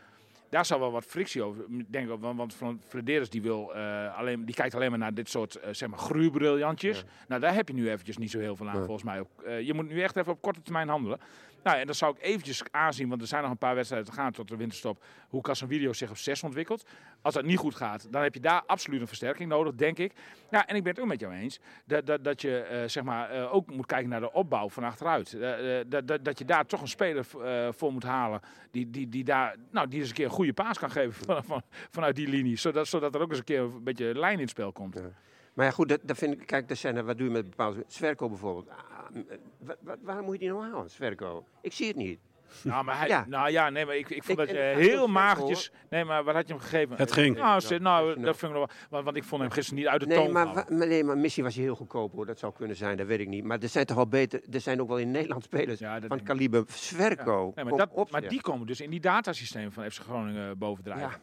[0.50, 1.66] daar zal wel wat frictie over.
[1.88, 5.14] Denk ik, want, want Van Frederis die wil eh, alleen, die kijkt alleen maar naar
[5.14, 7.04] dit soort eh, zeg maar gruwbriljantjes.
[7.28, 9.20] Nou, daar heb je nu eventjes niet zo heel veel aan volgens mij.
[9.20, 9.42] Ook.
[9.46, 11.20] Eh, je moet nu echt even op korte termijn handelen.
[11.64, 14.16] Nou, en dan zou ik eventjes aanzien, want er zijn nog een paar wedstrijden te
[14.16, 15.04] gaan tot de winterstop.
[15.30, 16.86] Hoe Casemiro zich op 6 ontwikkelt.
[17.22, 20.14] Als dat niet goed gaat, dan heb je daar absoluut een versterking nodig, denk ik.
[20.52, 21.60] Ja, en ik ben het ook met jou eens.
[21.86, 24.84] Dat, dat, dat je eh, zeg maar, eh, ook moet kijken naar de opbouw van
[24.84, 25.34] achteruit.
[25.34, 27.26] Eh, dat, dat, dat je daar toch een speler
[27.74, 28.42] voor moet halen.
[28.72, 31.44] Die, die, die, daar, nou, die eens een keer een goede paas kan geven van,
[31.44, 32.58] van, vanuit die linie.
[32.58, 34.96] Zodat, zodat er ook eens een keer een beetje lijn in het spel komt.
[34.96, 35.12] Ja.
[35.54, 36.48] Maar ja, goed, dat, dat vind ik.
[36.48, 37.84] Kijk, dat zijn er, wat doe je met bepaalde.
[37.88, 38.70] Sverko bijvoorbeeld.
[38.70, 38.76] Ah,
[39.14, 41.46] eh, wa- wa- waarom moet je die nou halen, Sverko?
[41.62, 42.20] Ik zie het niet.
[42.64, 43.26] Nou, maar hij, Ja.
[43.28, 45.72] nou ja, nee, maar ik, ik vond Ik- dat je heel magertjes.
[45.90, 46.96] Nee, maar wat had je hem gegeven?
[46.98, 47.36] Het ging.
[47.38, 48.26] Nou, ze- nou Ja.
[48.26, 48.78] dat vind ik nog wel.
[48.90, 50.66] Want, want ik vond hem gisteren niet uit de Nee toon maar, vallen.
[50.70, 52.26] wa- maar, nee, maar misschien was hij heel goedkoop hoor.
[52.26, 53.44] Dat zou kunnen zijn, dat weet ik niet.
[53.44, 54.42] Maar er zijn toch wel beter.
[54.52, 57.42] Er zijn ook wel in Nederland spelers Ja, van kaliber Sverko.
[57.44, 60.58] Nee, maar, Kom dat, op, maar die komen dus in die datasysteem van FC Groningen
[60.58, 61.22] bovendrijven.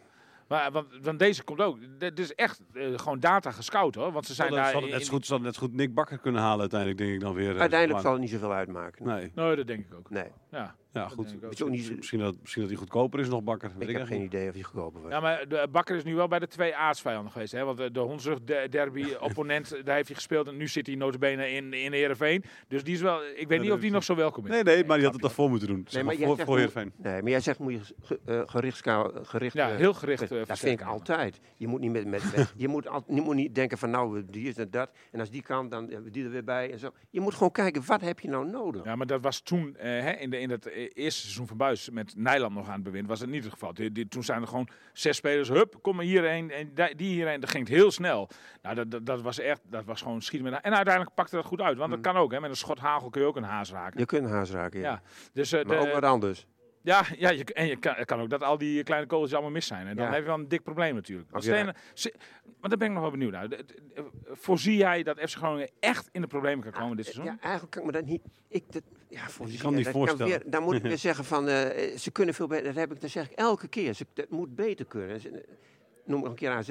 [0.48, 1.78] Maar, want, want deze komt ook.
[1.98, 4.12] Dit is echt eh, gewoon data gescout hoor.
[4.12, 4.72] Want ze zijn hadden, daar.
[4.74, 7.20] ze hadden net, goed, ze net zo goed Nick Bakker kunnen halen uiteindelijk, denk ik
[7.20, 7.54] dan weer.
[7.54, 9.06] eh, Uiteindelijk zal het niet zoveel uitmaken.
[9.06, 10.10] Nee, Nee, dat denk ik ook.
[10.10, 11.34] Nee, Ja, ja dat goed.
[11.34, 11.40] ook.
[11.40, 13.70] Weet je ook niet- Misschien dat, misschien dat hij goedkoper is nog Bakker.
[13.78, 15.10] Weet ik ik, heb geen idee of hij goedkoper was.
[15.12, 17.52] Ja, maar de Bakker is nu wel bij de twee aardsvijanden geweest.
[17.52, 17.64] Hè?
[17.64, 20.46] Want de, de Hondsrug de- derby opponent, daar heeft hij gespeeld.
[20.48, 22.44] En nu zit hij notabene in, in Heerenveen.
[22.68, 24.50] Dus die is wel, ik weet niet of die nog zo welkom is.
[24.50, 25.82] Nee, nee, maar die had het daarvoor moeten doen.
[25.84, 27.12] Zeg Nee, maar maar jij voor, zegt voor moet- Heerenveen.
[27.12, 30.22] Nee, maar jij zegt moet je ge- eh, gericht, Ja, eh, heel gericht.
[30.32, 31.40] eh, dat vind ik altijd.
[31.56, 34.22] Je moet niet, met, met, met- je moet, al, je moet niet denken van nou,
[34.30, 34.90] die is en dat.
[35.10, 36.72] En als die kan, dan hebben we die er weer bij.
[36.72, 36.90] En zo.
[37.10, 38.84] Je moet gewoon kijken, wat heb je nou nodig?
[38.84, 41.56] Ja, maar dat was toen, eh, hè, in, de, in het eh, eerste seizoen van
[41.56, 43.74] Buis met Nijland nog aan het bewind, was het niet het geval.
[43.74, 47.40] Die, die- toen zijn er gewoon zes spelers, hup, kom maar hierheen en die hierheen.
[47.40, 48.28] Dat ging het heel snel.
[48.62, 51.44] Nou, dat, dat, dat was echt, dat was gewoon schieten met En uiteindelijk pakte dat
[51.44, 52.40] goed uit, want dat kan ook, hè.
[52.40, 54.00] Met een schot hagel kun je ook een haas raken.
[54.00, 54.90] Je kunt haast raken, ja.
[54.90, 55.02] Ja,
[55.32, 56.46] dus eh, Maar de- ook wat anders.
[56.82, 59.50] Ja, ja je, en je kan, het kan ook dat al die kleine kogels allemaal
[59.50, 59.86] mis zijn.
[59.86, 60.10] En dan Ja.
[60.12, 61.32] heb je wel een dik probleem natuurlijk.
[61.32, 62.14] Als Want, je- Stenen- ze-
[62.60, 63.48] maar daar ben ik nog wel benieuwd naar.
[63.48, 63.64] De-
[64.32, 67.24] Voorzie jij dat FC Groningen echt in de problemen kan komen dit seizoen?
[67.24, 68.22] Ja, eigenlijk kan ik me dat niet.
[68.48, 70.26] Ik, dat, ja, voor Je kan niet voorstellen.
[70.26, 72.64] weer- dan moet ik weer zeggen van eh, ze kunnen veel beter.
[72.64, 73.94] Dat heb ik, dat zeg ik elke keer.
[73.94, 75.20] Ze, dat moet beter kunnen.
[76.04, 76.70] Noem nog een keer AZ.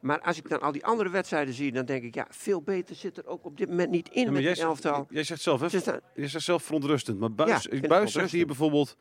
[0.00, 2.94] Maar als ik dan al die andere wedstrijden zie, dan denk ik, ja, veel beter
[2.96, 5.06] zit er ook op dit moment niet in Ja, met jij, elftal.
[5.10, 5.66] jij zegt zelf, hè,
[6.14, 7.18] jij zegt zelf verontrustend.
[7.18, 8.96] Maar Ja, Buis, ik Buis zegt hier bijvoorbeeld,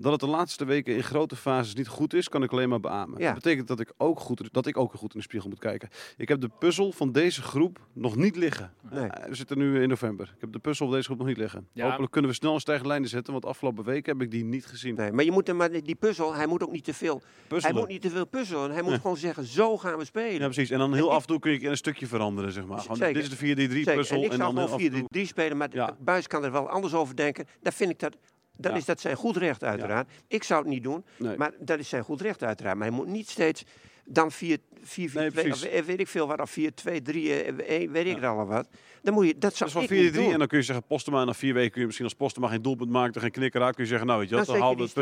[0.00, 2.80] Dat het de laatste weken in grote fases niet goed is, kan ik alleen maar
[2.80, 3.18] beamen.
[3.18, 3.24] Ja.
[3.24, 5.88] Dat betekent dat ik, ook goed, dat ik ook goed in de spiegel moet kijken.
[6.16, 8.72] Ik heb de puzzel van deze groep nog niet liggen.
[8.90, 9.06] Nee.
[9.06, 10.32] Eh, we zitten nu in november.
[10.34, 11.68] Ik heb de puzzel van deze groep nog niet liggen.
[11.72, 11.88] Ja.
[11.88, 14.66] Hopelijk kunnen we snel een stijgende lijnen zetten, want afgelopen weken heb ik die niet
[14.66, 14.94] gezien.
[14.94, 17.46] Nee, maar je moet hem, maar die puzzel, hij moet ook niet te veel, hij
[17.48, 17.76] Puzzelen.
[17.76, 18.70] moet niet te veel puzzelen.
[18.70, 19.00] Hij moet Nee.
[19.00, 20.32] gewoon zeggen, zo gaan we spelen.
[20.38, 20.70] Ja, precies.
[20.70, 22.78] En dan heel En af en toe kun je een stukje veranderen, zeg maar.
[22.80, 23.94] Gewoon, dit is de 4-3 Zeker.
[23.96, 24.16] puzzel.
[24.16, 25.96] En ik en zou dan heel gewoon af en toe- 4-3 spelen, maar de- Ja.
[26.00, 27.46] Buis kan er wel anders over denken.
[27.62, 28.16] Dan vind ik dat,
[28.60, 28.78] dan Ja.
[28.78, 30.10] is dat zijn goed recht uiteraard.
[30.28, 31.36] Ik zou het niet doen, Nee.
[31.36, 32.76] maar dat is zijn goed recht uiteraard.
[32.78, 33.64] Maar hij moet niet steeds
[34.04, 35.84] dan 4 4 Nee, 2 of precies.
[35.86, 38.68] weet ik veel wat, of 4 2 3 eh, eh, weet ik het al wat.
[39.02, 40.32] Dan moet je, dat Dat zou ik 4-3 niet doen.
[40.32, 42.62] en dan kun je zeggen, Postema na vier weken kun je misschien als Postema geen
[42.62, 44.76] doelpunt maakt, er geen knikker uit, kun je zeggen, nou weet je wat, Dan dan
[44.76, 44.94] we het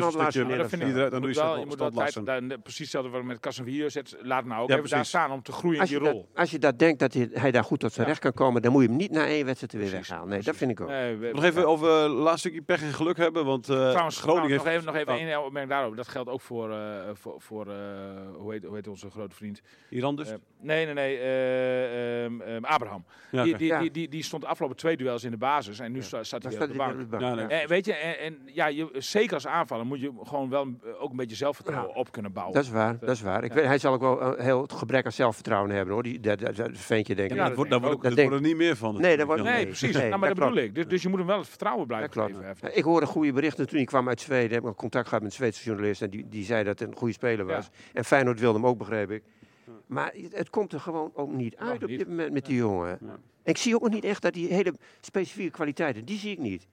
[0.58, 2.24] dat vind ik, iedereen- dan doe je wel, je moet standlaarsen.
[2.24, 4.16] daar, precies hetzelfde wat we met Casemiro zet.
[4.22, 6.28] Laat nou ook Ja, even daar staan om te groeien in die je, dat, rol.
[6.34, 8.12] als je dat denkt dat hij, hij daar goed tot zijn Ja.
[8.12, 10.28] recht kan komen, dan moet je hem niet na één wedstrijd er weer weghalen.
[10.28, 10.88] Nee, dat vind ik ook.
[10.88, 14.20] Nee, we- Nog even over het laatste stukje pech en geluk hebben, want eh, Trouwens,
[14.20, 15.96] Groningen nog even, nog even Oh, één opmerking daarover.
[15.96, 16.78] Dat geldt ook voor, eh,
[17.12, 17.74] voor, voor eh,
[18.36, 19.60] hoe, heet, hoe heet onze grote vriend?
[19.90, 20.28] Iran dus?
[20.28, 21.18] Eh, nee, nee, nee.
[21.18, 23.04] eh, ehm, ehm, Abraham.
[23.30, 23.87] Ja, die.
[23.92, 24.08] Die, Ja.
[24.10, 26.56] die, stond de afgelopen twee duels in de basis en nu sta- staat hij op
[26.58, 26.96] staat de hij bank.
[26.96, 27.22] weer op de bank.
[27.38, 27.56] Ja, nee.
[27.56, 27.62] Ja.
[27.62, 31.02] En weet je, en, en ja, je, zeker als aanvaller moet je gewoon wel eh,
[31.02, 32.54] ook een beetje zelfvertrouwen op kunnen bouwen.
[32.54, 33.44] Dat is waar, dat is waar.
[33.44, 33.54] Ik Ja.
[33.56, 36.02] weet, hij zal ook wel een heel gebrek aan zelfvertrouwen hebben hoor.
[36.02, 37.40] Die, dat, dat, dat ventje denk Ja, ik.
[37.40, 39.00] maar dat dat wordt, Dat wordt er niet meer van.
[39.00, 39.96] Nee, dat wordt- nee, precies.
[39.96, 40.74] Nee, nou, maar dat bedoel ik.
[40.74, 42.48] Dus, dus je moet hem wel het vertrouwen blijven geven.
[42.50, 42.76] even.
[42.76, 44.52] Ik hoorde goede berichten toen ik kwam uit Zweden.
[44.62, 46.02] Heb ik contact gehad met een Zweedse journalist.
[46.02, 47.54] En die, die zei dat het een goede speler Ja.
[47.54, 47.68] was.
[47.92, 49.22] En Feyenoord wilde hem ook, begreep ik.
[49.86, 51.98] Maar het, komt er gewoon ook niet Nog uit op niet.
[51.98, 52.98] dit moment met die jongen.
[53.00, 53.20] En
[53.54, 56.66] ik zie ook nog niet echt dat die hele specifieke kwaliteiten, die zie ik niet.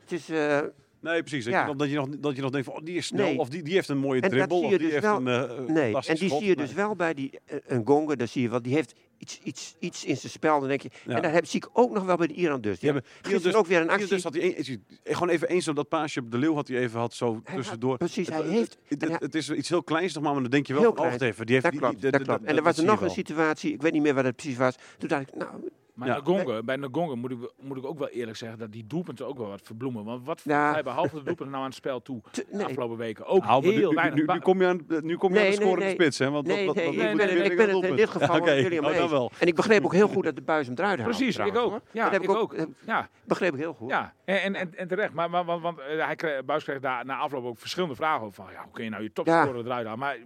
[0.00, 0.60] Het is, eh,
[1.00, 1.44] Nee, precies.
[1.44, 1.60] Dat, Ja.
[1.60, 3.38] je, nog- dat, je nog, dat je nog denkt van, oh, die is snel, Nee.
[3.38, 5.94] of die, die heeft een mooie dribbel, of die dus heeft wel- een eh, nee,
[5.94, 6.38] en die schot.
[6.38, 6.66] zie je Nee.
[6.66, 9.74] dus wel bij die, eh, een Gonga, daar zie je wel, die heeft iets, iets,
[9.78, 10.58] iets in zijn spel.
[10.60, 11.14] Dan denk je, Ja.
[11.16, 12.78] En dat heb, zie ik ook nog wel bij de Iran dus.
[12.78, 14.08] Die Die hebben hebben- gisteren dus- ook weer een Hier actie.
[14.08, 16.78] Dus had hij een- gewoon even eens op dat paasje op de leeuw had hij
[16.78, 17.96] even had zo Hij had- tussendoor.
[17.96, 18.78] precies, Het- hij heeft-
[19.20, 21.46] Het, is iets heel kleins nog maar, maar dan denk je wel van, oh, even.
[21.46, 22.44] Die heeft Dat die- klopt, die- dat klopt.
[22.44, 24.74] En er was er nog een situatie, ik weet niet meer wat het precies was.
[24.98, 25.50] Toen dacht ik, nou,
[25.98, 26.62] Maar Ja.
[26.62, 29.48] Bij Ngonga moet ik, moet ik ook wel eerlijk zeggen dat die doelpunten ook wel
[29.48, 30.04] wat verbloemen.
[30.04, 30.72] Want wat Ja.
[30.72, 32.64] hij behalve de doelpunten nou aan het spel toe de nee.
[32.64, 33.26] afgelopen weken?
[33.26, 34.26] Ook Nou, nu- heel nu, weinig.
[34.26, 36.18] nu, kom je aan, nu kom je aan Nee, de score nee, in de spits,
[36.18, 36.30] hè?
[36.30, 39.08] Want Nee, wat- wat- nee, wat- ik ben, het- in dit geval Ja, Oh, dan
[39.08, 39.30] wel.
[39.38, 41.14] En ik begreep ook heel goed dat de buis hem eruit haalde.
[41.16, 41.80] Precies, ik ook.
[41.92, 42.54] Ja, dat heb ik ook.
[42.86, 43.90] Ja, begreep ik heel goed.
[43.90, 44.14] ja.
[44.24, 45.12] En, en, en, terecht.
[45.12, 48.20] Maar, maar, want, want eh, hij kreeg, Buis kreeg daar na afloop ook verschillende vragen
[48.26, 48.44] over.
[48.44, 49.98] Van, ja, hoe kun je nou je topscorer eruit halen?
[49.98, 50.16] Maar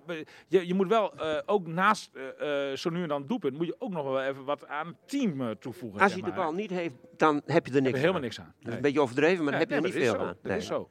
[0.49, 3.67] je, je moet wel eh, ook naast eh, eh, zo nu en dan doelpunt, moet
[3.67, 6.01] je ook nog wel even wat aan het team eh, toevoegen.
[6.01, 8.21] Als hij de bal niet heeft, dan heb je er Heb niks je helemaal aan.
[8.23, 8.45] niks aan.
[8.47, 8.77] Dat is Nee.
[8.77, 10.35] een beetje overdreven, maar dan heb je er niet veel aan.
[10.43, 10.89] Dat is zo.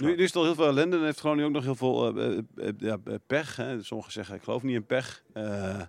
[0.00, 2.32] Nu, is er al heel veel ellende en heeft Groningen ook nog heel veel eh,
[2.38, 2.96] eh, eh, ja,
[3.26, 3.56] pech.
[3.56, 3.82] Hè.
[3.82, 5.22] Sommigen zeggen, ik geloof niet in pech.
[5.32, 5.80] Eh,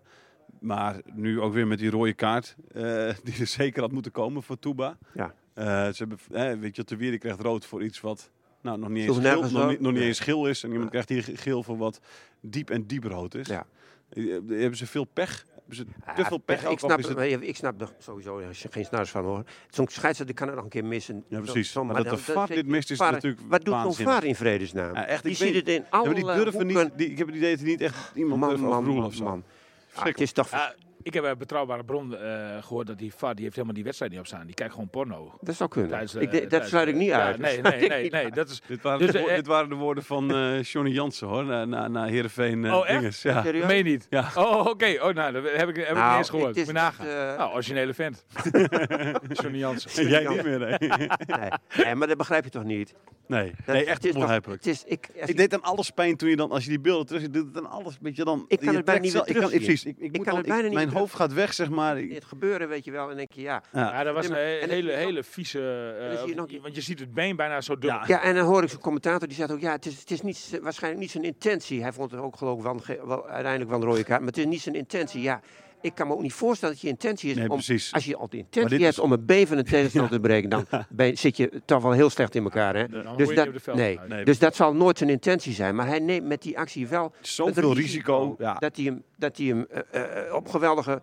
[0.60, 2.84] maar nu ook weer met die rode kaart, eh,
[3.24, 4.98] die er zeker had moeten komen voor Touba.
[5.14, 5.34] Ja.
[5.54, 8.32] Eh, ze hebben, eh, weet je, Te Wierde krijgt rood voor iets wat
[8.66, 10.64] nou, nog, niet eens geel, nog, niet, nog niet eens geel is.
[10.64, 11.02] En iemand Ja.
[11.02, 12.00] krijgt hier geel voor wat
[12.42, 13.48] diep en diep rood is.
[13.48, 13.66] Ja.
[14.10, 15.46] Eh, Hebben ze veel pech?
[15.56, 16.70] Hebben ze Ja, te veel pech?
[16.70, 19.44] ik snap, het- maar ik snap er sowieso geen snars van hoor.
[19.70, 21.24] Zo'n scheidsrechter kan er nog een keer missen.
[21.28, 21.72] Ja, precies.
[21.72, 24.36] zo- maar dat de VAR dit mist is VAR, natuurlijk Wat doet zo'n vaar in
[24.36, 24.94] vredesnaam?
[24.96, 26.84] Ja, echt, die ik ziet weet- het in Ja, alle maar die durven hoeken.
[26.84, 29.02] niet, die, ik heb het idee dat er niet echt iemand Man, durft man, overroelen
[29.04, 29.44] man, of man.
[29.94, 30.50] Ah, het is toch...
[30.52, 30.74] Ja,
[31.06, 34.12] ik heb een betrouwbare bron eh, gehoord dat die VAR, die heeft helemaal die wedstrijd
[34.12, 34.46] niet op staan.
[34.46, 35.38] Die kijkt gewoon porno.
[35.42, 35.90] dat zou kunnen.
[35.90, 37.38] Tijdens, eh, ik, denk- dat tijdens, sluit ik niet ja, uit.
[37.38, 38.32] Nee, nee, ik nee.
[38.32, 41.28] Dat is, Dit waren, Dus, de, eh, dit waren de woorden van eh Johnny Jansen
[41.28, 43.00] hoor, na, na, na Heerenveen eh Oh, echt?
[43.00, 43.22] dinges.
[43.22, 43.42] Ja.
[43.44, 43.66] Serieus?
[43.66, 44.08] meen je niet.
[44.10, 44.32] Ja.
[44.36, 44.98] Oh, oké.
[45.02, 46.56] Oh, nou, dat heb ik, heb ik Nou, niet eens gehoord.
[46.56, 47.08] Moet je nagaan.
[47.08, 48.26] eh, nou, originele vent.
[49.42, 50.04] Johnny Jansen.
[50.04, 50.78] En jij niet meer, nee.
[50.80, 51.50] Nee.
[51.86, 52.96] nee, maar dat begrijp je toch niet?
[53.28, 54.64] Nee, Dat- nee het echt is toch- onbegrijpelijk.
[54.64, 56.80] Het is, ik, Ik ik- deed aan alles pijn toen je dan, als je die
[56.80, 58.46] beelden terug ziet, doet het aan alles, weet je dan.
[58.48, 59.60] Ik kan het bijna niet ik kan, terugzien.
[59.60, 61.70] Precies, ik, ik, Ik moet kan dan- het bijna ik- niet hoofd gaat weg, zeg
[61.70, 61.98] maar.
[61.98, 63.64] Het gebeuren, weet je wel, en denk je ja.
[63.74, 63.92] ja.
[63.94, 65.60] Ja, dat was een En hele, hele vieze...
[66.20, 68.00] eh, je nog- want je ziet het been bijna zo dubbel.
[68.00, 68.04] Ja.
[68.08, 70.22] Ja, en dan hoor ik zo'n commentator die zegt ook, ja, het is, het is
[70.22, 71.82] niet, waarschijnlijk niet zijn intentie.
[71.82, 74.46] Hij vond het ook geloof ik wel uiteindelijk wel een rode kaart, maar het is
[74.46, 75.22] niet zijn intentie.
[75.22, 75.42] Ja,
[75.86, 77.94] ik kan me ook niet voorstellen dat je intentie is Nee, om, precies.
[77.94, 80.20] als je al de Maar intentie dit hebt is- om een van een tegenstander te
[80.28, 82.76] breken, dan ben, zit je toch wel heel slecht in elkaar.
[82.76, 82.88] Hè?
[82.88, 85.76] Dan Dus dat, nee, dus dat zal nooit zijn intentie zijn.
[85.76, 88.36] Maar hij neemt met die actie wel Zoveel risico.
[88.38, 88.54] Ja.
[88.54, 91.02] dat hij hem, dat hij hem eh, eh, op geweldige,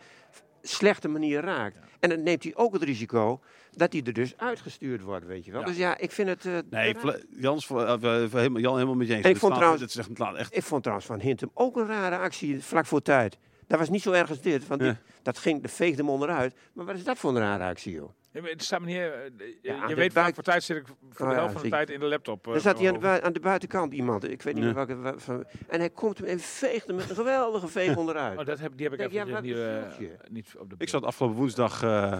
[0.62, 1.76] slechte manier raakt.
[2.00, 3.40] En dan neemt hij ook het risico
[3.76, 5.60] dat hij er dus uitgestuurd wordt, weet je wel.
[5.60, 5.66] Ja.
[5.66, 6.44] Dus ja, ik vind het...
[6.46, 6.94] eh, Nee,
[7.30, 7.94] Jans, eh,
[8.28, 9.24] voor helemaal, Jan helemaal met je eens.
[9.24, 11.76] En ik vond trouwens- dit is echt, het echt Ik vond trouwens van Hintem ook
[11.76, 13.38] een rare actie vlak voor tijd.
[13.66, 14.66] Dat was niet zo erg als dit.
[14.66, 14.82] Want
[15.22, 16.54] dat ging, dat veegde hem onderuit.
[16.72, 18.10] Maar wat is dat voor een rare actie, joh?
[18.32, 18.96] Ja, maar Het staat me niet...
[18.96, 21.52] eh, je- Ja, de weet, vaak voor tijd zit ik voor Oh de ja, helft
[21.52, 22.46] van de tijd in de laptop.
[22.46, 24.30] eh, Dan zat hij aan de, aan de buitenkant iemand.
[24.30, 25.14] Ik weet niet meer welke.
[25.16, 28.38] Van, en hij komt hem en veegt hem met een geweldige veeg onderuit.
[28.38, 29.82] Oh, dat heb, die heb ik even niet, eh,
[30.28, 32.18] niet op de Ik zat afgelopen woensdag eh,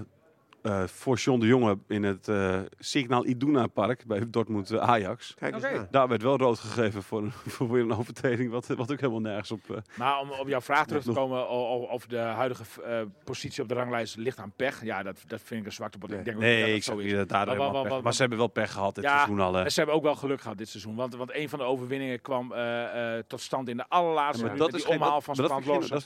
[0.62, 5.34] eh, voor John de Jonge in het eh Signal Iduna Park bij Dortmund eh, Ajax.
[5.34, 5.86] Kijk eens.
[5.90, 9.20] Daar werd wel rood gegeven voor een, voor weer een overtreding, wat, wat ook helemaal
[9.20, 9.60] nergens op...
[9.70, 11.48] eh, Maar om op jouw vraag terug te komen
[11.88, 14.84] of de huidige eh, positie op de ranglijst ligt aan pech.
[14.84, 16.10] Ja, dat, dat vind ik een zwarte bot.
[16.12, 17.06] Ik denk ook niet dat nee, dat ik zo zeg is.
[17.10, 19.54] niet dat daar Maar Maar ze hebben wel pech gehad dit Ja, seizoen al.
[19.54, 19.64] hè.
[19.64, 20.94] En ze hebben ook wel geluk gehad dit seizoen.
[20.94, 24.48] Want, want een van de overwinningen kwam eh, eh, tot stand in de allerlaatste Ja,
[24.48, 24.72] maar minuut.
[24.72, 25.34] dat is die omhaal van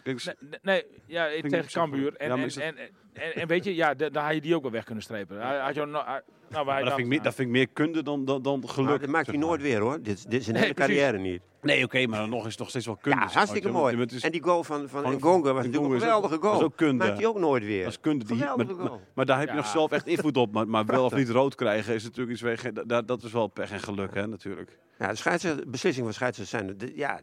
[0.04, 2.16] ik- Nee, nee, ja, ik tegen Cambuur.
[2.16, 2.76] En, en, en,
[3.16, 5.40] en, en weet je, ja, da- dan had je die ook wel weg kunnen strepen.
[5.40, 7.54] Hij- Had je nou, nou, waar hij Maar dat vind, ik meer, dat vind ik
[7.54, 8.88] meer kunde dan, dan, dan geluk.
[8.88, 9.46] Maar dat maakt hij maar.
[9.48, 10.02] nooit weer hoor.
[10.02, 10.94] Dit, dit is een Nee, hele precies.
[10.96, 11.40] carrière niet.
[11.62, 13.18] Nee, oké, maar dan nog is het nog steeds wel kunde.
[13.18, 13.34] Ja, maar.
[13.34, 14.06] hartstikke mooi.
[14.20, 16.56] En die goal van, van Ngonga was natuurlijk een geweldige dat goal.
[16.58, 17.04] is ook kunde.
[17.04, 17.82] Maakt hij ook nooit weer.
[17.82, 19.00] Dat is kunde die, maar, Geweldige maar, goal.
[19.14, 19.60] maar daar heb je Ja.
[19.60, 20.52] nog zelf echt invloed op.
[20.52, 22.40] Maar, maar wel of niet rood krijgen is natuurlijk iets.
[22.40, 24.78] waar je geen- dat, dat is wel pech en geluk, hè, natuurlijk.
[24.98, 26.78] Ja, de scheidsrechter, beslissingen van scheidsrechters zijn...
[26.78, 27.20] de- Ja,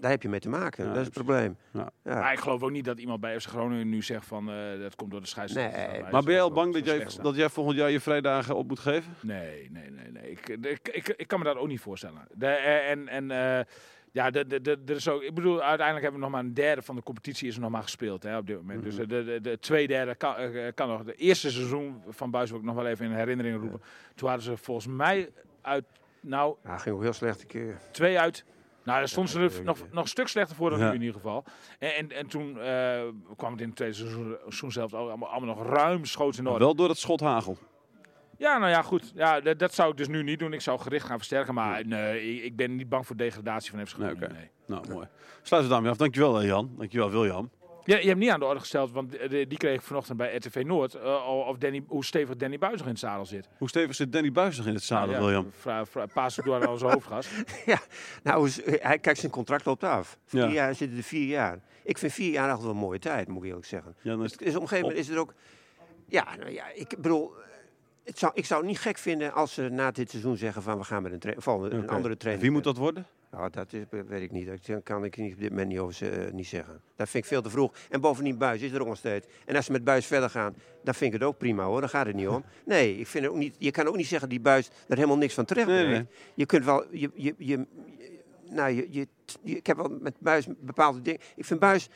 [0.00, 0.84] daar heb je mee te maken.
[0.84, 1.56] Ja, dat is het probleem.
[1.72, 1.90] Ja.
[2.04, 2.14] Ja.
[2.18, 4.94] Maar ik geloof ook niet dat iemand bij FC Groningen nu zegt van eh, dat
[4.94, 5.88] komt door de scheidsrechter.
[5.92, 8.68] Nee, Maar ben je al bang dat jij, dat jij volgend jaar je vrijdagen op
[8.68, 9.12] moet geven?
[9.20, 10.30] Nee, nee, nee, nee.
[10.30, 12.26] Ik, ik, ik, ik kan me dat ook niet voorstellen.
[12.34, 13.64] De, eh, en en eh,
[14.12, 16.54] ja, de, de, de, er is ook, ik bedoel, uiteindelijk hebben we nog maar een
[16.54, 18.82] derde van de competitie is nog maar gespeeld hè, op dit moment.
[18.82, 20.34] Dus de, de, de twee derde kan,
[20.74, 21.04] kan nog.
[21.04, 23.80] De eerste seizoen van Buis wil ik nog wel even in herinnering roepen.
[24.14, 25.30] Toen hadden ze volgens mij
[25.60, 25.84] uit,
[26.20, 27.78] nou, Ja, ging ook heel slecht een keer.
[27.90, 28.44] twee uit.
[28.84, 30.86] Nou, daar stonden Ja, ze dat er nog, nog een stuk slechter voor dan nu
[30.86, 31.44] in ieder geval.
[31.78, 33.00] En, en, en toen eh,
[33.36, 36.46] kwam het in het tweede seizoen, seizoen zelf ook allemaal, allemaal nog ruim schoots in
[36.46, 36.64] orde.
[36.64, 37.56] wel door het schot hagel.
[38.38, 39.12] Ja, nou ja, goed.
[39.14, 40.52] Ja, dat, dat zou ik dus nu niet doen.
[40.52, 41.54] Ik zou gericht gaan versterken.
[41.54, 44.18] Maar nee, ik- ik ben niet bang voor degradatie van FC Groningen.
[44.18, 44.38] Nee, oké.
[44.38, 44.50] nee.
[44.66, 45.06] Nou, mooi.
[45.42, 45.96] Sluiten we daarmee af.
[45.96, 46.74] Dankjewel, eh, Jan.
[46.76, 47.50] Dankjewel, William.
[47.84, 50.36] Ja, je hebt niet aan de orde gesteld, want die, die kreeg ik vanochtend bij
[50.36, 50.94] RTV Noord.
[50.94, 53.48] eh, of Danny, hoe stevig Danny Buis nog in het zadel zit.
[53.58, 56.08] Hoe stevig zit Danny Buis nog in het zadel, Nou ja, William?
[56.12, 57.30] Paas het door aan onze hoofdgast.
[58.22, 60.18] Nou, is- hij kijkt zijn contract loopt af.
[60.24, 60.52] Vier Ja.
[60.52, 61.60] jaar zitten er vier jaar.
[61.84, 63.94] Ik vind vier jaar altijd wel een mooie tijd, moet ik eerlijk zeggen.
[64.00, 65.34] Ja, is Dus, op een gegeven moment is er ook...
[66.08, 67.32] Ja, nou ja, ik bedoel...
[68.04, 70.78] Het zou, ik zou het niet gek vinden als ze na dit seizoen zeggen van
[70.78, 71.34] we gaan met een, tra-
[71.70, 72.42] een andere trainer.
[72.42, 73.06] Wie moet dat worden?
[73.36, 74.46] Nou, dat is, weet ik niet.
[74.66, 76.80] Dat kan ik niet op dit moment niet, over, ze- eh, niet zeggen.
[76.96, 77.74] Dat vind ik veel te vroeg.
[77.90, 79.26] En bovendien, Buis is er ook nog steeds.
[79.44, 80.54] En als ze met Buis verder gaan,
[80.84, 81.80] dan vind ik het ook prima hoor.
[81.80, 82.44] Daar gaat het niet om.
[82.64, 85.16] Nee, ik vind het ook niet, je kan ook niet zeggen die Buis daar helemaal
[85.18, 86.06] niks van terecht Nee, nee.
[86.34, 86.84] Je kunt wel...
[86.90, 87.66] Je, je, je,
[88.50, 89.06] nou, je, je-
[89.42, 91.20] ik heb wel met Buis bepaalde dingen...
[91.36, 91.88] Ik vind Buis...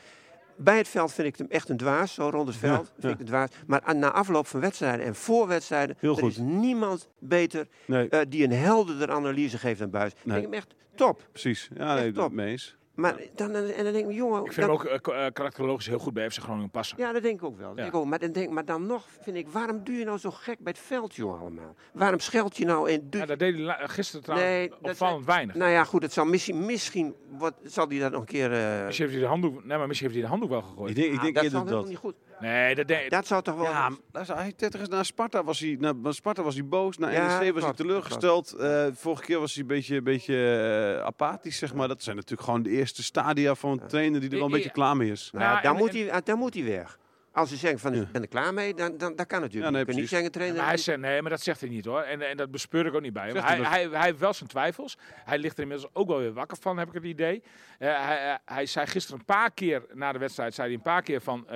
[0.57, 2.85] Bij het veld vind ik hem echt een dwaas, zo rond het veld.
[2.93, 3.09] vind ja.
[3.09, 3.49] ik een dwaas.
[3.67, 5.95] Maar aan- na afloop van wedstrijden en voor wedstrijden...
[5.99, 6.31] Heel er goed.
[6.31, 10.11] is niemand beter Nee, eh, die een helderder analyse geeft dan Buis.
[10.11, 10.33] Ik Nee.
[10.39, 11.27] vind hem echt top.
[11.31, 11.69] precies.
[11.75, 12.31] Ja, nee, Echt top.
[12.31, 12.75] mee eens.
[12.97, 14.45] Maar dan, en dan denk ik, jongen...
[14.45, 16.97] Ik vind dat- hem ook eh, eh, karakterologisch heel goed bij FC Groningen passen.
[16.97, 17.69] Ja, dat denk ik ook wel.
[17.69, 17.75] Ja.
[17.75, 18.05] denk ik ook.
[18.05, 20.71] Maar, dan denk, maar dan nog vind ik, waarom doe je nou zo gek bij
[20.77, 21.75] het veld, joh, allemaal?
[21.93, 23.21] Waarom scheld je nou en doe...
[23.21, 25.55] Ja, dat deed hij la- gisteren trouwens Nee, dat opvallend weinig.
[25.55, 28.53] Nou ja, goed, het zal misschien, misschien wat, zal hij dat nog een keer...
[28.53, 30.89] eh, Misschien heeft hij de handdoek, nee, maar misschien heeft hij de handdoek wel gegooid.
[30.89, 31.87] Ik denk, ik ah, denk dat dat.
[31.87, 32.15] niet goed.
[32.39, 33.63] Nee, dat denk Dat zou toch wel...
[33.65, 37.39] Ja, hij tegen is naar Sparta was hij, naar, Sparta was hij boos, naar Ja,
[37.39, 38.53] NEC was hij teleurgesteld.
[38.53, 41.87] Eh, vorige keer was hij een beetje, een beetje eh, apathisch, zeg maar.
[41.87, 44.69] Dat zijn natuurlijk gewoon de eerste stadia van een trainer die er wel een beetje
[44.71, 45.29] klaar mee is.
[45.33, 46.97] nou, Ja, dan, en- moet en- hij, dan moet hij weg.
[47.31, 49.71] Als ze zeggen van, ik ben er klaar mee, dan, dan dat kan natuurlijk.
[49.75, 50.63] Ja, nee, je niet zeggen, trainer...
[50.65, 52.01] Hij zegt, nee, maar dat zegt hij niet hoor.
[52.01, 53.31] En, en dat bespeur ik ook niet bij hem.
[53.35, 53.73] Zegt Hij, hij dat?
[53.73, 54.97] hij, hij heeft wel zijn twijfels.
[55.25, 57.43] Hij ligt er inmiddels ook wel weer wakker van, heb ik het idee.
[57.79, 60.83] Eh, hij, hij- hij zei gisteren een paar keer na de wedstrijd, zei hij een
[60.83, 61.47] paar keer van...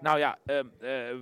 [0.00, 1.16] nou ja, eh, eh,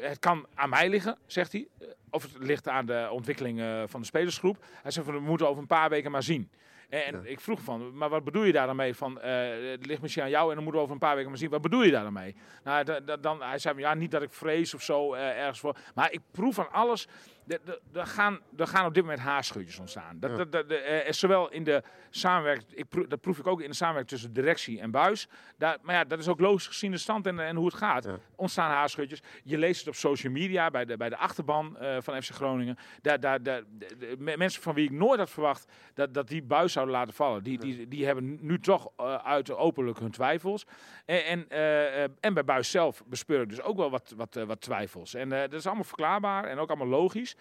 [0.00, 1.68] het kan aan mij liggen, zegt hij.
[1.80, 4.56] Eh, Of het ligt aan de ontwikkeling eh, van de spelersgroep.
[4.82, 6.50] Hij zegt van, we moeten over een paar weken maar zien.
[6.88, 8.94] En, ik vroeg van, maar wat bedoel je daar dan mee?
[8.94, 11.38] Van, het ligt misschien aan jou en dan moeten we over een paar weken maar
[11.38, 11.50] zien.
[11.50, 12.36] Wat bedoel je daar dan mee?
[12.64, 15.60] Nou, da- da- dan, hij zei, van, ja, niet dat ik vrees of zo ergens
[15.60, 15.76] voor.
[15.94, 17.08] Maar ik proef van alles.
[17.50, 20.20] Er- gaan, er gaan op dit moment haarscheurtjes ontstaan.
[20.20, 23.60] Dat, dat, dat, eh, eh, zowel in de samenwerking, ik proef, dat proef ik ook
[23.60, 25.28] in de samenwerking tussen directie en buis.
[25.58, 28.04] Daar, maar ja, dat is ook logisch gezien de stand en, en hoe het gaat.
[28.04, 28.16] Ja.
[28.36, 29.22] Ontstaan haarscheurtjes.
[29.44, 32.76] Je leest het op social media, bij de, bij de achterban eh, van FC Groningen.
[33.02, 36.28] Daar, daar, daar, de- de- me- mensen van wie ik nooit had verwacht dat, dat
[36.28, 37.42] die buis zouden laten vallen.
[37.42, 38.88] Die, die, die hebben nu toch
[39.24, 40.64] uit openlijk hun twijfels.
[41.04, 45.14] En, en, en bij buis zelf bespeur ik dus ook wel wat, wat, wat twijfels.
[45.14, 47.36] En dat is allemaal verklaarbaar en ook allemaal logisch.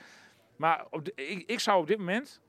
[0.55, 2.41] Maar op de- ik, ik zou op dit moment,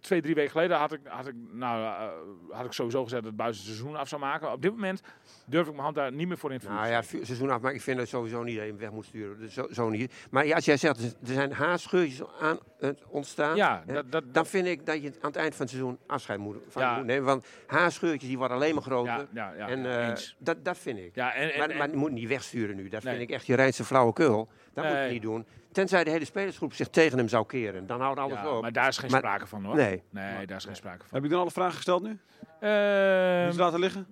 [0.00, 3.30] twee, drie weken geleden, had ik, had ik, nou, eh, had ik sowieso gezegd dat
[3.30, 4.52] het buiten het seizoen af zou maken.
[4.52, 5.00] Op dit moment
[5.46, 7.72] durf ik mijn hand daar niet meer voor in te Nou ja, seizoen af, maar
[7.74, 9.38] ik vind dat sowieso niet dat je hem weg moet sturen.
[9.38, 10.12] Dus zo, zo niet.
[10.30, 13.56] Maar ja, als jij zegt, er zijn haarscheurtjes aan het ontstaan.
[13.56, 15.98] ja, hè, dat, dat, Dan vind ik dat je aan het eind van het seizoen
[16.06, 16.96] afscheid moet, van Ja.
[16.96, 17.24] moet nemen.
[17.24, 19.12] Want haarscheurtjes die worden alleen maar groter.
[19.12, 21.14] ja, ja, ja, en eh, dat, dat vind ik.
[21.14, 22.88] Ja, en, en, maar, en- je moet niet wegsturen nu.
[22.88, 23.16] Dat Nee.
[23.16, 24.48] vind ik echt je reinste flauwekul.
[24.72, 25.46] Dat moet je niet doen.
[25.76, 27.86] Tenzij de hele spelersgroep zich tegen hem zou keren.
[27.86, 28.62] Dan houdt alles ja, op.
[28.62, 29.74] maar daar is geen Maar- sprake van hoor.
[29.76, 30.02] Nee.
[30.10, 31.08] Nee, daar is geen sprake van.
[31.10, 32.18] Heb je dan alle vragen gesteld nu?
[32.60, 34.06] Ehm, Die ze laten liggen?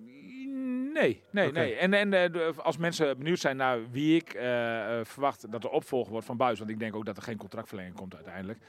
[0.93, 1.75] Nee, nee, nee.
[1.75, 5.71] En, en eh, als mensen benieuwd zijn naar wie ik eh, eh, verwacht dat de
[5.71, 8.59] opvolger wordt van Buis, want ik denk ook dat er geen contractverlenging komt uiteindelijk.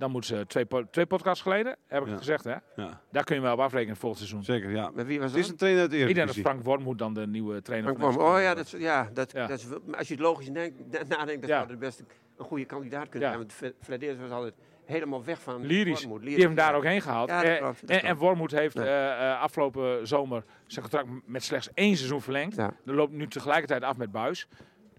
[0.00, 2.16] Dan moeten ze twee, po- twee podcasts geleden, heb ik Ja.
[2.16, 2.54] gezegd hè.
[2.76, 4.44] Ja, Daar kun je wel op afrekenen volgend seizoen.
[4.44, 4.90] zeker, ja.
[4.94, 5.52] Maar wie was Het is dat?
[5.52, 6.50] een trainer uit de Ik denk dat Eredivisie.
[6.50, 9.46] Frank Wormoed dan de nieuwe trainer Frank van Oh ja, dat, is- ja, dat, Ja.
[9.46, 11.56] dat is, als je het logisch denkt, na- nadenkt, dan Ja.
[11.58, 12.04] zou het best
[12.36, 13.34] een goede kandidaat kunnen Ja.
[13.34, 13.48] zijn.
[13.68, 16.02] Want Vladeers was altijd helemaal weg van Lyrisch.
[16.04, 16.20] Wormoed.
[16.20, 17.28] Die heeft hem daar ook heen gehaald.
[17.28, 18.14] Ja, dat Eh, klopt, dat en, klopt.
[18.14, 18.82] en Wormoed heeft Ja.
[18.84, 22.56] eh, eh, afgelopen zomer zijn contract met slechts één seizoen verlengd.
[22.56, 22.72] Ja.
[22.86, 24.48] Er loopt nu tegelijkertijd af met Buis.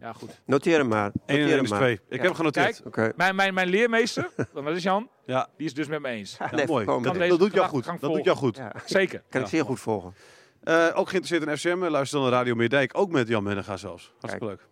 [0.02, 0.42] Ja, goed.
[0.46, 1.12] Noteer hem maar.
[1.12, 1.80] 1 Noteer en 1 hem is maar.
[1.80, 1.94] 2.
[1.94, 2.16] Ik Ja.
[2.16, 2.82] heb hem genoteerd.
[2.92, 3.18] Kijk.
[3.18, 6.36] Mijn, mijn, mijn leermeester, dat is Jan, Ja, die is dus met me eens.
[6.40, 6.86] Ja, nee, mooi.
[6.86, 7.86] Dat, dat doet jou goed.
[7.86, 8.56] Dat doet jou goed.
[8.58, 9.22] Ja, Zeker.
[9.30, 9.46] kan Ja.
[9.46, 10.14] ik zeer goed volgen.
[10.64, 11.90] Eh, ook geïnteresseerd in FCM.
[11.92, 12.98] Luister dan naar Radio Meerdijk.
[12.98, 14.14] Ook met Jan Mennega zelfs.
[14.20, 14.68] Hartstikke leuk.